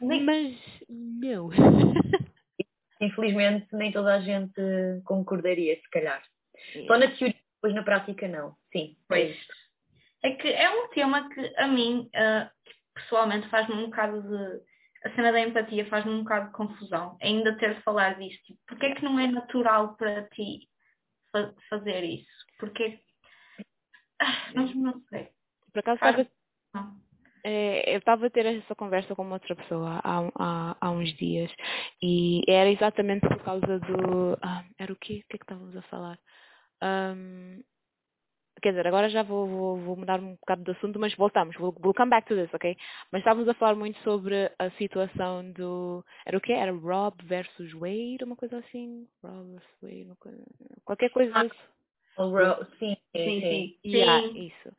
Mas, 0.00 0.56
meu. 0.88 1.50
Infelizmente, 2.98 3.66
nem 3.72 3.92
toda 3.92 4.14
a 4.14 4.20
gente 4.20 4.54
concordaria, 5.04 5.76
se 5.76 5.90
calhar. 5.90 6.22
Yeah. 6.74 6.86
Só 6.86 6.98
na 6.98 7.14
teoria 7.14 7.41
Pois 7.62 7.74
na 7.74 7.84
prática 7.84 8.26
não, 8.26 8.56
sim. 8.72 8.96
É 8.98 9.04
pois. 9.08 9.46
É, 10.24 10.30
que 10.32 10.48
é 10.48 10.68
um 10.68 10.88
tema 10.88 11.28
que 11.30 11.54
a 11.56 11.68
mim, 11.68 12.10
uh, 12.14 12.50
pessoalmente, 12.92 13.48
faz-me 13.48 13.74
um 13.76 13.84
bocado 13.86 14.20
de. 14.20 14.72
A 15.04 15.14
cena 15.14 15.32
da 15.32 15.40
empatia 15.40 15.86
faz-me 15.86 16.12
um 16.12 16.22
bocado 16.22 16.46
de 16.46 16.52
confusão. 16.52 17.16
Ainda 17.22 17.56
ter 17.56 17.74
de 17.74 17.82
falar 17.82 18.18
disto. 18.18 18.42
Tipo, 18.44 18.60
Porquê 18.66 18.86
é 18.86 18.94
que 18.94 19.04
não 19.04 19.18
é 19.18 19.28
natural 19.28 19.96
para 19.96 20.28
ti 20.30 20.68
fa 21.30 21.54
fazer 21.70 22.04
isso? 22.04 22.46
Porque. 22.58 23.00
Ah, 24.20 24.52
não, 24.54 24.66
não 24.74 25.02
sei. 25.08 25.28
Por 25.72 25.80
acaso 25.80 25.94
estava. 25.94 26.28
É, 27.44 27.94
eu 27.94 27.98
estava 27.98 28.26
a 28.26 28.30
ter 28.30 28.46
essa 28.46 28.74
conversa 28.74 29.16
com 29.16 29.22
uma 29.22 29.34
outra 29.34 29.56
pessoa 29.56 30.00
há, 30.04 30.30
há, 30.38 30.76
há 30.80 30.90
uns 30.92 31.12
dias 31.16 31.52
e 32.00 32.42
era 32.46 32.70
exatamente 32.70 33.26
por 33.26 33.42
causa 33.42 33.80
do. 33.80 34.38
Ah, 34.40 34.64
era 34.78 34.92
o 34.92 34.96
quê? 34.96 35.22
O 35.24 35.28
que 35.28 35.36
é 35.36 35.38
que 35.38 35.44
estávamos 35.44 35.76
a 35.76 35.82
falar? 35.82 36.18
Um, 36.82 37.62
quer 38.60 38.70
dizer, 38.70 38.86
agora 38.86 39.08
já 39.08 39.22
vou, 39.22 39.46
vou, 39.46 39.76
vou, 39.78 39.96
mudar 39.96 40.20
um 40.20 40.34
bocado 40.36 40.62
de 40.62 40.70
assunto, 40.70 40.98
mas 40.98 41.14
voltamos, 41.16 41.56
we'll, 41.56 41.74
we'll 41.80 41.94
come 41.94 42.10
back 42.10 42.26
to 42.28 42.34
this, 42.34 42.52
ok? 42.54 42.76
Mas 43.10 43.20
estávamos 43.20 43.48
a 43.48 43.54
falar 43.54 43.74
muito 43.74 43.98
sobre 44.00 44.50
a 44.58 44.70
situação 44.72 45.50
do. 45.52 46.04
Era 46.24 46.38
o 46.38 46.40
quê? 46.40 46.52
Era 46.52 46.72
Rob 46.72 47.16
versus 47.24 47.72
Wade, 47.72 48.24
uma 48.24 48.36
coisa 48.36 48.58
assim? 48.58 49.06
Rob 49.22 49.50
versus 49.50 49.76
Wade, 49.82 50.04
uma 50.04 50.16
coisa. 50.16 50.42
Qualquer 50.84 51.10
coisa 51.10 51.32
ah, 51.34 51.42
Rob, 52.16 52.66
sim, 52.78 52.96
sim, 53.16 53.40
sim. 53.40 53.78
Yeah, 53.84 54.26
isso. 54.38 54.76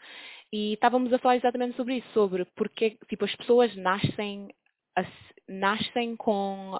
E 0.51 0.73
estávamos 0.73 1.11
a 1.11 1.19
falar 1.19 1.37
exatamente 1.37 1.75
sobre 1.75 1.97
isso, 1.97 2.07
sobre 2.13 2.45
porque 2.55 2.97
tipo, 3.09 3.25
as 3.25 3.35
pessoas 3.35 3.75
nascem, 3.75 4.49
nascem 5.47 6.15
com 6.15 6.79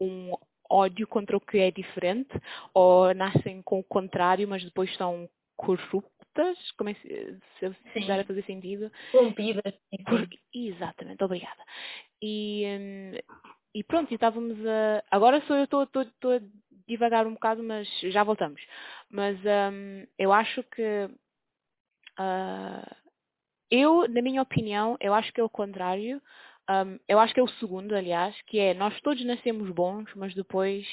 um 0.00 0.32
ódio 0.70 1.06
contra 1.06 1.36
o 1.36 1.40
que 1.40 1.58
é 1.58 1.70
diferente, 1.70 2.30
ou 2.72 3.12
nascem 3.14 3.60
com 3.62 3.80
o 3.80 3.84
contrário, 3.84 4.46
mas 4.48 4.64
depois 4.64 4.94
são 4.96 5.28
corruptas, 5.56 6.56
como 6.78 6.90
é, 6.90 6.94
se, 6.94 7.38
se 7.58 7.70
quiser 7.92 8.26
fazer 8.26 8.44
sentido. 8.44 8.90
Corrompidas. 9.12 9.74
Exatamente, 10.54 11.22
obrigada. 11.22 11.62
E, 12.22 12.64
hum, 12.66 13.12
e 13.74 13.84
pronto, 13.84 14.12
estávamos 14.12 14.58
a. 14.66 15.04
Agora 15.10 15.40
sou 15.46 15.56
eu 15.56 15.64
estou 15.64 15.82
a 15.82 16.40
divagar 16.88 17.26
um 17.26 17.34
bocado, 17.34 17.62
mas 17.62 17.88
já 18.04 18.24
voltamos. 18.24 18.60
Mas 19.08 19.36
um, 19.38 20.06
eu 20.18 20.32
acho 20.32 20.62
que 20.64 21.08
uh, 22.18 22.96
eu, 23.70 24.08
na 24.08 24.20
minha 24.20 24.42
opinião, 24.42 24.96
eu 25.00 25.14
acho 25.14 25.32
que 25.32 25.40
é 25.40 25.44
o 25.44 25.48
contrário. 25.48 26.20
Um, 26.70 27.00
eu 27.08 27.18
acho 27.18 27.34
que 27.34 27.40
é 27.40 27.42
o 27.42 27.48
segundo, 27.48 27.96
aliás, 27.96 28.40
que 28.46 28.60
é 28.60 28.74
nós 28.74 28.98
todos 29.00 29.24
nascemos 29.24 29.68
bons, 29.70 30.08
mas 30.14 30.32
depois, 30.34 30.86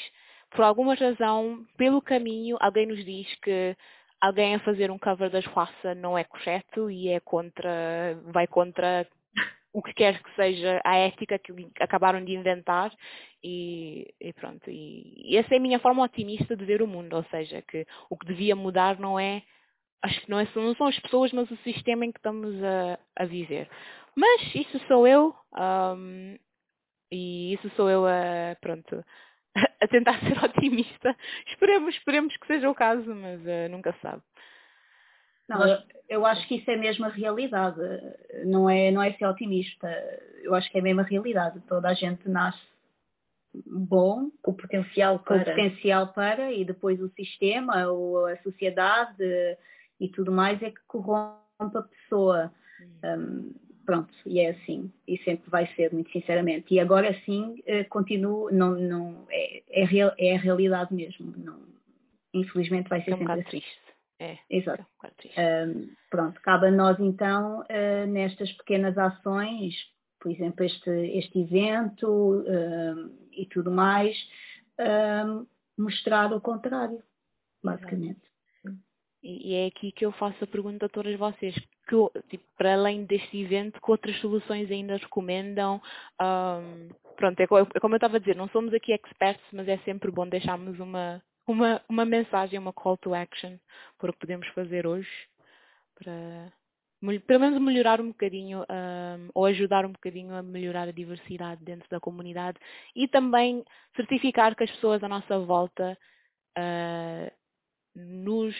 por 0.50 0.64
alguma 0.64 0.96
razão, 0.96 1.64
pelo 1.78 2.02
caminho, 2.02 2.58
alguém 2.60 2.88
nos 2.88 3.06
diz 3.06 3.32
que 3.42 3.78
alguém 4.20 4.56
a 4.56 4.60
fazer 4.62 4.90
um 4.90 4.98
cover 4.98 5.30
das 5.30 5.46
raça 5.46 5.94
não 5.94 6.18
é 6.18 6.24
correto 6.24 6.90
e 6.90 7.10
é 7.10 7.20
contra, 7.20 8.20
vai 8.34 8.48
contra 8.48 9.08
o 9.72 9.84
que 9.84 9.94
quer 9.94 10.24
que 10.24 10.36
seja 10.36 10.82
a 10.84 10.96
ética 10.96 11.38
que 11.38 11.54
acabaram 11.80 12.26
de 12.26 12.34
inventar 12.34 12.92
e, 13.44 14.12
e, 14.20 14.34
pronto. 14.34 14.72
E, 14.72 15.14
e 15.18 15.38
essa 15.38 15.54
é 15.54 15.58
a 15.58 15.62
minha 15.62 15.78
forma 15.78 16.04
otimista 16.04 16.56
de 16.56 16.66
ver 16.66 16.82
o 16.82 16.88
mundo, 16.88 17.16
ou 17.16 17.24
seja, 17.26 17.62
que 17.62 17.86
o 18.10 18.18
que 18.18 18.26
devia 18.26 18.56
mudar 18.56 19.00
não 19.00 19.20
é, 19.20 19.44
acho 20.02 20.22
que 20.22 20.32
não, 20.32 20.40
é, 20.40 20.48
não 20.56 20.74
são 20.74 20.88
as 20.88 20.98
pessoas, 21.00 21.32
mas 21.32 21.52
o 21.52 21.58
sistema 21.58 22.04
em 22.04 22.12
que 22.12 22.18
estamos 22.18 22.56
a, 22.64 22.98
a 23.16 23.26
viver. 23.26 23.70
Mas 24.18 24.56
isso 24.56 24.80
sou 24.88 25.08
eu, 25.08 25.36
um, 25.56 26.36
e 27.12 27.54
isso 27.54 27.70
sou 27.76 27.88
eu 27.88 28.04
a, 28.08 28.56
pronto, 28.60 29.06
a 29.80 29.88
tentar 29.88 30.20
ser 30.22 30.44
otimista. 30.44 31.16
Esperemos, 31.46 31.94
esperemos 31.94 32.36
que 32.36 32.48
seja 32.48 32.68
o 32.68 32.74
caso, 32.74 33.14
mas 33.14 33.40
uh, 33.42 33.70
nunca 33.70 33.94
se 33.94 34.00
sabe. 34.00 34.24
Não, 35.48 35.62
eu 36.10 36.26
acho 36.26 36.48
que 36.48 36.56
isso 36.56 36.72
é 36.72 36.76
mesmo 36.76 37.06
a 37.06 37.10
realidade, 37.10 37.80
não 38.46 38.68
é, 38.68 38.90
não 38.90 39.04
é 39.04 39.14
ser 39.14 39.28
otimista, 39.28 39.88
eu 40.42 40.56
acho 40.56 40.70
que 40.72 40.80
é 40.80 40.82
mesmo 40.82 41.02
a 41.02 41.06
realidade, 41.06 41.62
toda 41.68 41.88
a 41.88 41.94
gente 41.94 42.28
nasce 42.28 42.60
bom, 43.66 44.32
com 44.42 44.54
potencial 44.54 45.20
para. 45.20 45.46
Com 45.46 45.52
potencial 45.52 46.08
para, 46.08 46.52
e 46.52 46.66
depois 46.66 47.00
o 47.00 47.10
sistema, 47.10 47.88
ou 47.88 48.26
a 48.26 48.36
sociedade 48.38 49.24
e 50.00 50.10
tudo 50.10 50.32
mais 50.32 50.62
é 50.64 50.72
que 50.72 50.82
corrompe 50.88 51.38
a 51.60 51.84
pessoa. 51.84 52.52
Hum. 52.82 53.54
Um, 53.54 53.67
pronto, 53.88 54.14
e 54.26 54.42
é 54.42 54.50
assim, 54.50 54.92
e 55.08 55.18
sempre 55.20 55.50
vai 55.50 55.66
ser, 55.74 55.94
muito 55.94 56.12
sinceramente. 56.12 56.74
E 56.74 56.80
agora 56.80 57.18
sim, 57.24 57.64
uh, 57.66 57.88
continuo, 57.90 58.52
não, 58.52 58.72
não, 58.72 59.26
é, 59.30 59.64
é, 59.70 59.86
real, 59.86 60.12
é 60.20 60.36
a 60.36 60.40
realidade 60.40 60.94
mesmo. 60.94 61.34
Não, 61.38 61.58
infelizmente 62.34 62.90
vai 62.90 63.02
ser 63.02 63.12
é 63.12 63.16
um 63.16 63.18
sempre 63.20 63.34
assim. 63.34 63.44
triste. 63.44 63.82
É, 64.20 64.38
Exato. 64.50 64.86
É 65.04 65.08
um 65.08 65.12
triste. 65.12 65.40
Um, 65.40 65.96
pronto, 66.12 66.42
cabe 66.42 66.68
a 66.68 66.72
nós 66.72 67.00
então, 67.00 67.62
uh, 67.62 68.08
nestas 68.08 68.52
pequenas 68.52 68.98
ações, 68.98 69.74
por 70.20 70.34
exemplo, 70.34 70.66
este, 70.66 70.90
este 70.90 71.40
evento 71.40 72.44
e 73.32 73.46
tudo 73.46 73.72
mais, 73.72 74.18
mostrar 75.78 76.34
o 76.34 76.42
contrário, 76.42 77.02
basicamente. 77.64 78.20
E, 79.22 79.54
é 79.54 79.68
aqui 79.68 79.92
que 79.92 80.04
eu 80.04 80.12
faço 80.12 80.44
a 80.44 80.48
pergunta 80.48 80.88
a 80.88 80.90
todas 80.90 81.16
vocês. 81.18 81.56
Que, 81.88 81.96
tipo, 82.30 82.44
para 82.58 82.74
além 82.74 83.06
deste 83.06 83.38
evento, 83.38 83.82
que 83.82 83.92
outras 83.92 84.20
soluções 84.20 84.70
ainda 84.70 84.98
recomendam? 84.98 85.82
Um, 86.22 86.90
pronto, 87.16 87.40
é, 87.40 87.44
é 87.44 87.80
como 87.80 87.96
eu 87.96 87.98
estava 87.98 88.18
a 88.18 88.20
dizer, 88.20 88.36
não 88.36 88.50
somos 88.50 88.74
aqui 88.74 88.94
experts, 88.94 89.46
mas 89.54 89.68
é 89.68 89.78
sempre 89.80 90.12
bom 90.12 90.28
deixarmos 90.28 90.80
uma, 90.80 91.24
uma, 91.48 91.82
uma 91.88 92.06
mensagem, 92.06 92.60
uma 92.60 92.74
call 92.74 92.98
to 92.98 93.14
action 93.14 93.58
para 93.98 94.10
o 94.10 94.14
que 94.14 94.20
podemos 94.20 94.48
fazer 94.50 94.86
hoje 94.86 95.10
para 95.96 96.52
pelo 97.28 97.40
menos 97.40 97.62
melhorar 97.62 98.02
um 98.02 98.08
bocadinho 98.08 98.62
um, 98.62 99.30
ou 99.34 99.46
ajudar 99.46 99.86
um 99.86 99.92
bocadinho 99.92 100.34
a 100.34 100.42
melhorar 100.42 100.88
a 100.88 100.92
diversidade 100.92 101.64
dentro 101.64 101.88
da 101.90 102.00
comunidade 102.00 102.58
e 102.96 103.08
também 103.08 103.64
certificar 103.96 104.56
que 104.56 104.64
as 104.64 104.72
pessoas 104.72 105.04
à 105.04 105.08
nossa 105.08 105.38
volta 105.40 105.98
uh, 106.58 107.32
nos 107.96 108.56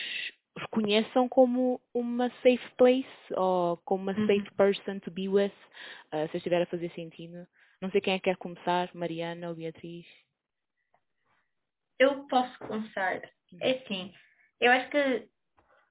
reconheçam 0.58 1.28
como 1.28 1.80
uma 1.94 2.30
safe 2.42 2.70
place 2.76 3.06
ou 3.36 3.76
como 3.78 4.02
uma 4.02 4.12
uhum. 4.12 4.26
safe 4.26 4.50
person 4.56 4.98
to 5.00 5.10
be 5.10 5.28
with, 5.28 5.52
uh, 6.12 6.28
se 6.30 6.36
estiver 6.36 6.62
a 6.62 6.66
fazer 6.66 6.90
sentido. 6.92 7.46
Não 7.80 7.90
sei 7.90 8.00
quem 8.00 8.14
é 8.14 8.18
que 8.18 8.24
quer 8.24 8.36
começar, 8.36 8.90
Mariana 8.94 9.48
ou 9.48 9.54
Beatriz. 9.54 10.06
Eu 11.98 12.26
posso 12.28 12.58
começar. 12.58 13.22
É 13.60 13.70
assim, 13.72 14.12
eu 14.60 14.70
acho 14.70 14.90
que 14.90 15.28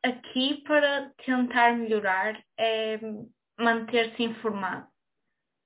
aqui 0.03 0.61
para 0.63 1.11
tentar 1.25 1.75
melhorar 1.75 2.41
é 2.57 2.99
manter-se 3.57 4.23
informado. 4.23 4.87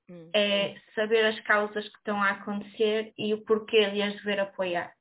Hum. 0.10 0.30
É 0.34 0.76
saber 0.96 1.26
as 1.26 1.40
causas 1.42 1.88
que 1.88 1.98
estão 1.98 2.22
a 2.22 2.32
acontecer 2.32 3.14
e 3.18 3.34
o 3.34 3.44
porquê 3.46 3.90
de 3.92 4.02
as 4.02 4.14
dever 4.16 4.40
apoiar. 4.40 4.94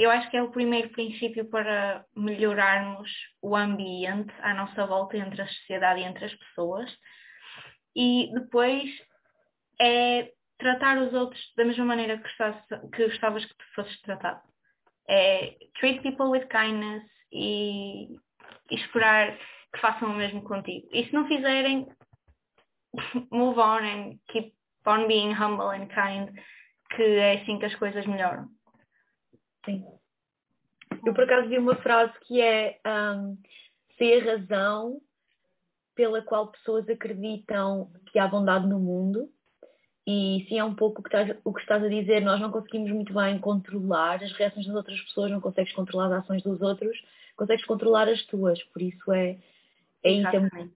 Eu 0.00 0.10
acho 0.10 0.30
que 0.30 0.36
é 0.38 0.42
o 0.42 0.50
primeiro 0.50 0.88
princípio 0.88 1.44
para 1.50 2.06
melhorarmos 2.16 3.10
o 3.42 3.54
ambiente 3.54 4.32
à 4.40 4.54
nossa 4.54 4.86
volta 4.86 5.18
entre 5.18 5.42
a 5.42 5.46
sociedade 5.46 6.00
e 6.00 6.04
entre 6.04 6.24
as 6.24 6.34
pessoas. 6.34 6.90
E 7.94 8.30
depois 8.32 8.90
é 9.78 10.32
tratar 10.56 10.96
os 10.96 11.12
outros 11.12 11.52
da 11.54 11.66
mesma 11.66 11.84
maneira 11.84 12.16
que 12.16 12.22
gostavas 12.22 12.64
que, 12.94 13.08
gostavas 13.08 13.44
que 13.44 13.64
fosses 13.74 14.00
tratado. 14.00 14.40
É 15.06 15.56
treat 15.78 16.00
people 16.00 16.30
with 16.30 16.46
kindness 16.46 17.04
e 17.30 18.16
e 18.70 18.76
esperar 18.76 19.36
que 19.36 19.80
façam 19.82 20.12
o 20.12 20.16
mesmo 20.16 20.42
contigo. 20.44 20.88
E 20.92 21.04
se 21.04 21.12
não 21.12 21.28
fizerem, 21.28 21.86
move 23.30 23.58
on 23.60 23.84
and 23.84 24.18
keep 24.28 24.54
on 24.86 25.06
being 25.06 25.34
humble 25.34 25.68
and 25.68 25.88
kind, 25.88 26.30
que 26.96 27.02
é 27.02 27.42
assim 27.42 27.58
que 27.58 27.66
as 27.66 27.74
coisas 27.74 28.06
melhoram. 28.06 28.48
Sim. 29.70 29.84
Eu 31.04 31.14
por 31.14 31.24
acaso 31.24 31.48
vi 31.48 31.58
uma 31.58 31.76
frase 31.76 32.12
que 32.26 32.40
é 32.40 32.78
um, 32.86 33.36
se 33.96 34.12
a 34.14 34.24
razão 34.32 35.00
pela 35.94 36.22
qual 36.22 36.48
pessoas 36.48 36.88
acreditam 36.88 37.90
que 38.06 38.18
há 38.18 38.26
bondade 38.26 38.66
no 38.66 38.78
mundo. 38.78 39.28
E 40.06 40.46
sim 40.48 40.58
é 40.58 40.64
um 40.64 40.74
pouco 40.74 41.00
o 41.00 41.02
que, 41.02 41.08
estás, 41.08 41.36
o 41.44 41.52
que 41.52 41.60
estás 41.60 41.84
a 41.84 41.88
dizer, 41.88 42.20
nós 42.20 42.40
não 42.40 42.50
conseguimos 42.50 42.90
muito 42.90 43.12
bem 43.12 43.38
controlar 43.38 44.22
as 44.22 44.32
reações 44.32 44.66
das 44.66 44.74
outras 44.74 45.00
pessoas, 45.02 45.30
não 45.30 45.40
consegues 45.40 45.72
controlar 45.74 46.06
as 46.06 46.24
ações 46.24 46.42
dos 46.42 46.60
outros, 46.62 46.98
consegues 47.36 47.64
controlar 47.66 48.08
as 48.08 48.24
tuas, 48.26 48.60
por 48.64 48.80
isso 48.80 49.12
é, 49.12 49.38
é 50.02 50.10
isso, 50.10 50.26
é 50.26 50.68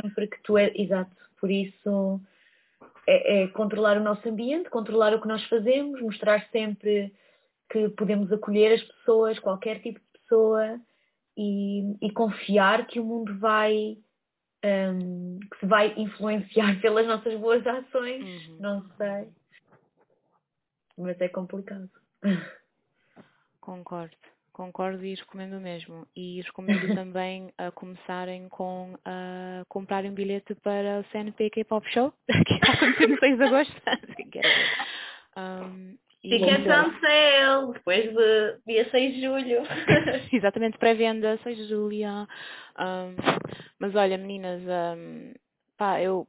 sempre 0.00 0.28
que 0.28 0.40
tu 0.42 0.56
é, 0.56 0.72
exato, 0.76 1.10
por 1.40 1.50
isso 1.50 2.20
é, 3.06 3.42
é, 3.42 3.48
controlar 3.48 3.98
o 3.98 4.04
nosso 4.04 4.26
ambiente, 4.28 4.70
controlar 4.70 5.12
o 5.12 5.20
que 5.20 5.28
nós 5.28 5.42
fazemos, 5.44 6.00
mostrar 6.00 6.46
sempre 6.50 7.12
que 7.70 7.88
podemos 7.90 8.32
acolher 8.32 8.74
as 8.74 8.82
pessoas, 8.82 9.38
qualquer 9.38 9.80
tipo 9.80 10.00
de 10.00 10.20
pessoa 10.20 10.80
e, 11.36 11.96
e 12.02 12.10
confiar 12.12 12.86
que 12.86 12.98
o 12.98 13.04
mundo 13.04 13.38
vai 13.38 13.96
um, 14.64 15.38
que 15.38 15.60
se 15.60 15.66
vai 15.66 15.94
influenciar 15.96 16.78
pelas 16.82 17.06
nossas 17.06 17.38
boas 17.38 17.66
ações, 17.66 18.48
uhum. 18.48 18.56
não 18.60 18.88
sei. 18.96 19.28
Mas 20.96 21.20
é 21.20 21.28
complicado. 21.28 21.88
Concordo. 23.60 24.16
Concordo 24.52 25.04
e 25.04 25.14
recomendo 25.14 25.60
mesmo. 25.60 26.04
E 26.16 26.40
recomendo 26.40 26.92
também 26.96 27.52
a 27.56 27.70
começarem 27.70 28.48
com 28.48 28.98
a 29.04 29.62
comprarem 29.68 30.10
um 30.10 30.14
bilhete 30.14 30.56
para 30.56 31.00
o 31.00 31.04
CNP 31.12 31.50
K-Pop 31.50 31.88
Show, 31.92 32.12
que 32.26 32.54
está 32.54 32.72
acontecendo 32.72 33.10
no 33.10 33.20
6 33.20 33.38
de 33.38 33.44
agosto. 33.44 33.82
um, 35.36 35.96
Tickets 36.20 36.66
on 36.66 36.92
sale, 37.00 37.72
depois 37.74 38.12
de 38.12 38.58
dia 38.66 38.90
6 38.90 39.14
de 39.14 39.20
julho. 39.22 39.62
Exatamente, 40.32 40.76
pré-venda, 40.78 41.38
6 41.44 41.56
de 41.56 41.68
julho. 41.68 42.26
Um, 42.78 43.14
mas 43.78 43.94
olha, 43.94 44.18
meninas, 44.18 44.60
um, 44.62 45.32
pá, 45.76 46.00
eu, 46.02 46.26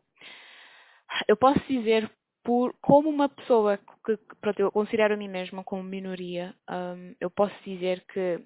eu 1.28 1.36
posso 1.36 1.60
dizer 1.68 2.10
por, 2.44 2.76
como 2.82 3.10
uma 3.10 3.30
pessoa 3.30 3.80
que, 4.06 4.18
pronto, 4.40 4.60
eu 4.60 4.72
considero 4.72 5.16
a 5.16 5.18
mim 5.18 5.28
mesma 5.28 5.64
como 5.64 5.84
minoria, 5.84 6.54
um, 6.70 7.16
eu 7.20 7.30
posso 7.32 7.56
dizer 7.66 8.04
que 8.14 8.40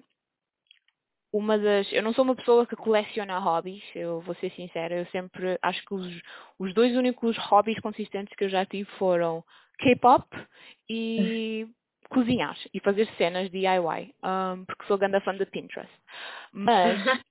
uma 1.32 1.58
das. 1.58 1.92
Eu 1.92 2.02
não 2.02 2.14
sou 2.14 2.24
uma 2.24 2.36
pessoa 2.36 2.64
que 2.64 2.76
coleciona 2.76 3.38
hobbies, 3.38 3.82
eu 3.94 4.20
vou 4.20 4.34
ser 4.36 4.50
sincera, 4.52 4.94
eu 4.94 5.06
sempre 5.06 5.58
acho 5.60 5.84
que 5.84 5.92
os, 5.92 6.22
os 6.58 6.72
dois 6.72 6.96
únicos 6.96 7.36
hobbies 7.36 7.80
consistentes 7.80 8.34
que 8.36 8.44
eu 8.44 8.48
já 8.48 8.64
tive 8.64 8.88
foram 8.92 9.44
K-pop 9.78 10.26
e 10.88 11.66
cozinhar 12.10 12.56
e 12.72 12.80
fazer 12.80 13.08
cenas 13.16 13.50
DIY, 13.50 14.14
um, 14.22 14.64
porque 14.64 14.86
sou 14.86 14.98
grande 14.98 15.20
fã 15.20 15.36
de 15.36 15.46
Pinterest. 15.46 15.92
Mas 16.52 16.98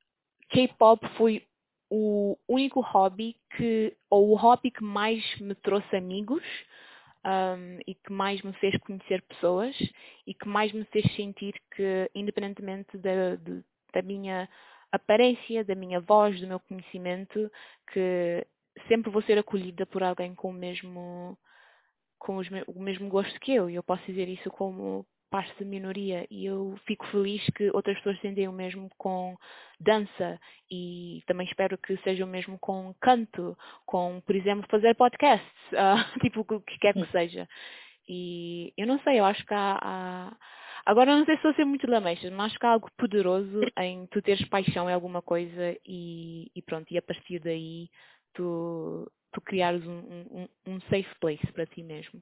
K-pop 0.50 1.08
foi 1.18 1.46
o 1.90 2.38
único 2.48 2.82
hobby 2.82 3.36
que, 3.56 3.96
ou 4.10 4.32
o 4.32 4.36
hobby 4.36 4.72
que 4.72 4.84
mais 4.84 5.24
me 5.40 5.54
trouxe 5.56 5.96
amigos 5.96 6.44
um, 7.24 7.80
e 7.88 7.96
que 7.96 8.12
mais 8.12 8.42
me 8.42 8.54
fez 8.54 8.76
conhecer 8.80 9.22
pessoas 9.24 9.76
e 10.26 10.34
que 10.34 10.48
mais 10.48 10.72
me 10.72 10.84
fez 10.86 11.06
sentir 11.16 11.54
que, 11.76 12.10
independentemente 12.16 12.98
da, 12.98 13.36
de, 13.36 13.64
da 13.94 14.02
minha 14.02 14.50
aparência, 14.92 15.64
da 15.64 15.76
minha 15.76 16.00
voz, 16.00 16.40
do 16.40 16.48
meu 16.48 16.60
conhecimento, 16.60 17.52
que 17.92 18.46
sempre 18.88 19.12
vou 19.12 19.22
ser 19.22 19.38
acolhida 19.38 19.86
por 19.86 20.04
alguém 20.04 20.36
com 20.36 20.50
o 20.50 20.54
mesmo, 20.54 21.38
com 22.24 22.38
os, 22.38 22.48
o 22.68 22.80
mesmo 22.82 23.10
gosto 23.10 23.40
que 23.40 23.54
eu. 23.54 23.70
E 23.70 23.76
eu 23.76 23.84
posso 23.84 24.04
dizer 24.06 24.28
isso 24.30 24.50
como 24.50 25.06
parte 25.30 25.52
de 25.58 25.66
minoria 25.66 26.28
e 26.30 26.46
eu 26.46 26.76
fico 26.86 27.08
feliz 27.08 27.44
que 27.56 27.72
outras 27.72 27.98
pessoas 27.98 28.20
sentem 28.22 28.48
o 28.48 28.54
mesmo 28.54 28.88
com 29.00 29.36
dança 29.80 30.40
e 30.72 31.24
também 31.26 31.48
espero 31.48 31.76
que 31.76 31.98
seja 32.04 32.24
o 32.24 32.28
mesmo 32.28 32.60
com 32.60 32.94
canto, 33.02 33.58
com, 33.84 34.22
por 34.22 34.36
exemplo, 34.36 34.68
fazer 34.70 34.94
podcasts, 34.94 35.50
uh, 35.72 36.20
tipo 36.22 36.42
o 36.42 36.62
que 36.62 36.78
quer 36.78 36.94
que 36.94 37.12
seja. 37.12 37.48
E 38.08 38.72
eu 38.78 38.86
não 38.86 39.00
sei, 39.00 39.20
eu 39.20 39.26
acho 39.26 39.44
que 39.44 39.54
há, 39.56 39.80
há... 39.82 40.38
Agora 40.86 41.18
não 41.18 41.26
sei 41.26 41.36
se 41.38 41.44
vou 41.44 41.54
ser 41.56 41.66
muito 41.66 41.90
lameixa, 41.90 42.30
mas 42.30 42.52
acho 42.52 42.60
que 42.60 42.66
há 42.68 42.70
algo 42.70 42.92
poderoso 42.96 43.62
em 43.80 44.06
tu 44.08 44.22
teres 44.22 44.48
paixão 44.50 44.88
em 44.88 44.94
alguma 44.94 45.22
coisa 45.22 45.76
e, 45.84 46.52
e 46.56 46.62
pronto, 46.62 46.94
e 46.94 46.98
a 46.98 47.02
partir 47.02 47.40
daí 47.40 47.90
tu, 48.34 49.10
tu 49.34 49.42
criares 49.42 49.86
um, 49.86 50.00
um, 50.32 50.48
um 50.68 50.80
safe 50.82 51.14
place 51.20 51.46
para 51.52 51.66
ti 51.66 51.84
mesmo. 51.84 52.22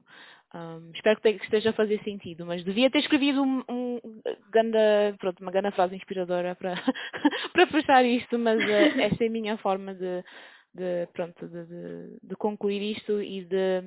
Um, 0.54 0.90
espero 0.94 1.16
que, 1.16 1.22
te, 1.22 1.38
que, 1.38 1.44
esteja 1.44 1.70
a 1.70 1.74
fazer 1.74 2.02
sentido, 2.02 2.44
mas 2.44 2.64
devia 2.64 2.90
ter 2.90 2.98
escrevido 2.98 3.42
um, 3.42 3.62
um 3.68 4.00
ganda, 4.50 5.14
pronto, 5.18 5.40
uma 5.40 5.52
grande 5.52 5.74
frase 5.74 5.94
inspiradora 5.94 6.54
para, 6.54 6.74
para 7.52 7.66
fechar 7.68 8.04
isto, 8.04 8.38
mas 8.38 8.58
uh, 8.58 9.00
esta 9.00 9.24
é 9.24 9.28
a 9.28 9.30
minha 9.30 9.56
forma 9.58 9.94
de, 9.94 10.24
de 10.74 11.06
pronto, 11.12 11.46
de, 11.46 11.64
de, 11.64 12.18
de, 12.22 12.36
concluir 12.36 12.82
isto 12.82 13.22
e 13.22 13.44
de, 13.44 13.82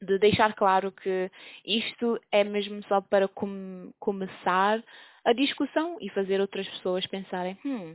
de 0.00 0.18
deixar 0.18 0.54
claro 0.54 0.92
que 0.92 1.30
isto 1.64 2.18
é 2.30 2.44
mesmo 2.44 2.82
só 2.84 3.00
para 3.00 3.28
com, 3.28 3.92
começar 3.98 4.82
a 5.28 5.32
discussão 5.34 5.98
e 6.00 6.08
fazer 6.08 6.40
outras 6.40 6.66
pessoas 6.66 7.06
pensarem 7.06 7.58
hum, 7.62 7.94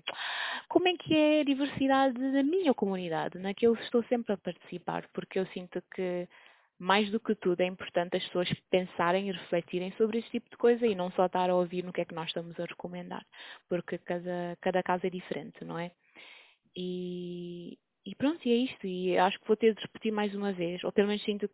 como 0.69 0.87
é 0.87 0.93
que 0.95 1.15
é 1.15 1.41
a 1.41 1.43
diversidade 1.43 2.13
da 2.31 2.43
minha 2.43 2.75
comunidade, 2.75 3.39
na 3.39 3.55
que 3.55 3.65
eu 3.65 3.73
estou 3.73 4.03
sempre 4.03 4.33
a 4.33 4.37
participar, 4.37 5.07
porque 5.11 5.39
eu 5.39 5.47
sinto 5.47 5.81
que 5.95 6.27
mais 6.77 7.09
do 7.09 7.19
que 7.19 7.33
tudo 7.33 7.61
é 7.61 7.65
importante 7.65 8.17
as 8.17 8.23
pessoas 8.25 8.53
pensarem 8.69 9.29
e 9.29 9.31
refletirem 9.31 9.91
sobre 9.93 10.19
esse 10.19 10.29
tipo 10.29 10.47
de 10.47 10.57
coisa 10.57 10.85
e 10.85 10.93
não 10.93 11.09
só 11.11 11.25
estar 11.25 11.49
a 11.49 11.55
ouvir 11.55 11.83
no 11.83 11.91
que 11.91 12.01
é 12.01 12.05
que 12.05 12.13
nós 12.13 12.27
estamos 12.27 12.59
a 12.59 12.65
recomendar, 12.65 13.25
porque 13.67 13.97
cada, 13.97 14.55
cada 14.61 14.83
caso 14.83 15.07
é 15.07 15.09
diferente, 15.09 15.65
não 15.65 15.79
é? 15.79 15.89
E, 16.75 17.79
e 18.05 18.15
pronto, 18.15 18.45
e 18.45 18.51
é 18.51 18.55
isto. 18.55 18.85
E 18.85 19.17
acho 19.17 19.39
que 19.39 19.47
vou 19.47 19.55
ter 19.55 19.73
de 19.73 19.81
repetir 19.81 20.11
mais 20.11 20.33
uma 20.35 20.51
vez, 20.51 20.83
ou 20.83 20.91
pelo 20.91 21.07
menos 21.07 21.23
sinto, 21.23 21.49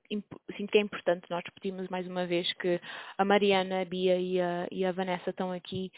sinto 0.58 0.72
que 0.72 0.78
é 0.78 0.82
importante 0.82 1.30
nós 1.30 1.43
repetirmos 1.45 1.88
mais 1.89 2.08
uma 2.08 2.26
vez 2.26 2.52
que 2.54 2.80
a 3.18 3.26
Mariana, 3.26 3.82
a 3.82 3.86
Bia 3.86 4.18
e 4.20 4.41
a, 4.41 4.68
e 4.72 4.84
a 4.86 4.91
Vanessa 4.91 5.30
estão 5.30 5.52
aqui 5.52 5.91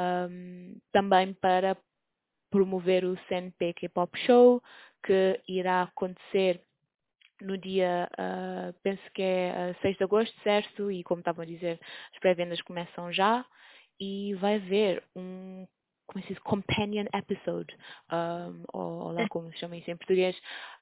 um, 0.00 0.78
também 0.92 1.34
para 1.34 1.76
promover 2.50 3.04
o 3.04 3.18
CNP 3.28 3.74
K-Pop 3.74 4.18
Show, 4.20 4.62
que 5.04 5.40
irá 5.46 5.82
acontecer 5.82 6.62
no 7.40 7.56
dia, 7.56 8.08
uh, 8.18 8.72
penso 8.82 9.02
que 9.14 9.22
é 9.22 9.74
uh, 9.76 9.82
6 9.82 9.96
de 9.96 10.04
agosto, 10.04 10.34
certo? 10.42 10.90
E 10.90 11.04
como 11.04 11.20
estavam 11.20 11.42
a 11.42 11.46
dizer, 11.46 11.78
as 12.12 12.18
pré-vendas 12.18 12.60
começam 12.62 13.12
já 13.12 13.44
e 14.00 14.34
vai 14.34 14.56
haver 14.56 15.04
um 15.14 15.66
como 16.08 16.24
é 16.24 16.26
se 16.26 16.32
diz, 16.32 16.42
companion 16.42 17.06
episode, 17.14 17.76
um, 18.10 18.64
ou, 18.72 19.12
lá 19.12 19.28
como 19.28 19.52
se 19.52 19.58
chama 19.58 19.76
isso 19.76 19.90
em 19.90 19.96
português, 19.96 20.36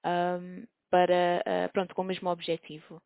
um, 0.04 0.64
para, 0.88 1.42
uh, 1.44 1.72
pronto, 1.72 1.94
com 1.94 2.02
o 2.02 2.04
mesmo 2.04 2.30
objetivo. 2.30 3.02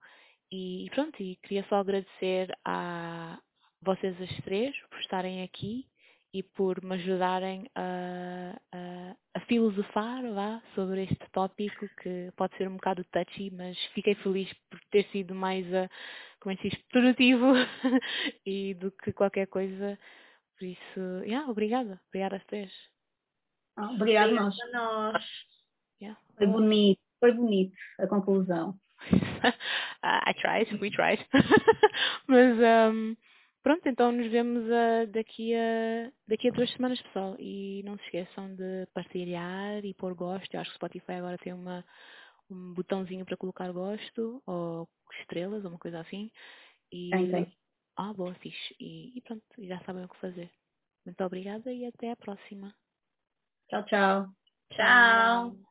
E 0.52 0.88
pronto, 0.94 1.20
e 1.22 1.36
queria 1.36 1.64
só 1.68 1.76
agradecer 1.76 2.54
a 2.64 3.38
vocês 3.82 4.20
as 4.20 4.44
três 4.44 4.76
por 4.90 5.00
estarem 5.00 5.42
aqui 5.42 5.86
e 6.32 6.42
por 6.42 6.82
me 6.84 6.94
ajudarem 6.94 7.66
a, 7.74 8.56
a, 8.72 9.16
a, 9.34 9.40
filosofar 9.46 10.22
vá, 10.32 10.62
sobre 10.74 11.04
este 11.04 11.30
tópico 11.32 11.88
que 12.00 12.30
pode 12.36 12.56
ser 12.56 12.68
um 12.68 12.74
bocado 12.74 13.04
touchy, 13.10 13.50
mas 13.50 13.76
fiquei 13.94 14.14
feliz 14.16 14.52
por 14.70 14.78
ter 14.90 15.04
sido 15.10 15.34
mais, 15.34 15.66
a, 15.74 15.88
como 16.38 16.52
é 16.52 16.56
que 16.56 16.62
se 16.62 16.76
diz, 16.76 16.86
produtivo 16.88 17.46
e 18.46 18.74
do 18.74 18.92
que 18.92 19.12
qualquer 19.12 19.46
coisa 19.48 19.98
por 20.60 20.66
isso, 20.66 21.24
yeah, 21.24 21.50
obrigada. 21.50 21.98
Obrigada 22.08 22.36
a 22.36 22.40
três. 22.40 22.70
Ah, 23.76 23.92
obrigada 23.92 24.30
nós. 24.30 24.60
a 24.60 24.66
nós. 24.72 25.24
Yeah. 26.02 26.20
Foi 26.36 26.46
bonito, 26.46 27.00
foi 27.18 27.32
bonito 27.32 27.74
a 27.98 28.06
conclusão. 28.06 28.78
uh, 29.10 29.52
I 30.04 30.34
tried, 30.34 30.78
we 30.78 30.90
tried. 30.90 31.26
Mas 32.28 32.58
um, 32.92 33.16
pronto, 33.62 33.88
então 33.88 34.12
nos 34.12 34.30
vemos 34.30 34.64
uh, 34.64 35.06
daqui, 35.10 35.54
a, 35.54 36.12
daqui 36.28 36.48
a 36.48 36.52
duas 36.52 36.70
semanas, 36.72 37.00
pessoal. 37.00 37.36
E 37.38 37.82
não 37.86 37.96
se 37.96 38.04
esqueçam 38.04 38.54
de 38.54 38.86
partilhar 38.92 39.82
e 39.82 39.94
pôr 39.94 40.14
gosto. 40.14 40.52
Eu 40.52 40.60
acho 40.60 40.68
que 40.72 40.74
o 40.74 40.76
Spotify 40.76 41.12
agora 41.12 41.38
tem 41.38 41.54
uma, 41.54 41.82
um 42.50 42.74
botãozinho 42.74 43.24
para 43.24 43.38
colocar 43.38 43.72
gosto, 43.72 44.42
ou 44.44 44.86
estrelas, 45.22 45.64
ou 45.64 45.70
uma 45.70 45.78
coisa 45.78 46.00
assim. 46.00 46.30
E, 46.92 47.08
tem, 47.08 47.30
tem. 47.30 47.59
Ah, 48.02 48.14
boa, 48.14 48.34
fixe. 48.36 48.74
E, 48.80 49.12
e 49.14 49.20
pronto, 49.20 49.44
já 49.58 49.78
sabem 49.84 50.06
o 50.06 50.08
que 50.08 50.16
fazer. 50.16 50.50
Muito 51.04 51.22
obrigada 51.22 51.70
e 51.70 51.84
até 51.84 52.12
a 52.12 52.16
próxima. 52.16 52.74
Tchau, 53.68 53.84
tchau. 53.84 54.34
Tchau. 54.70 55.69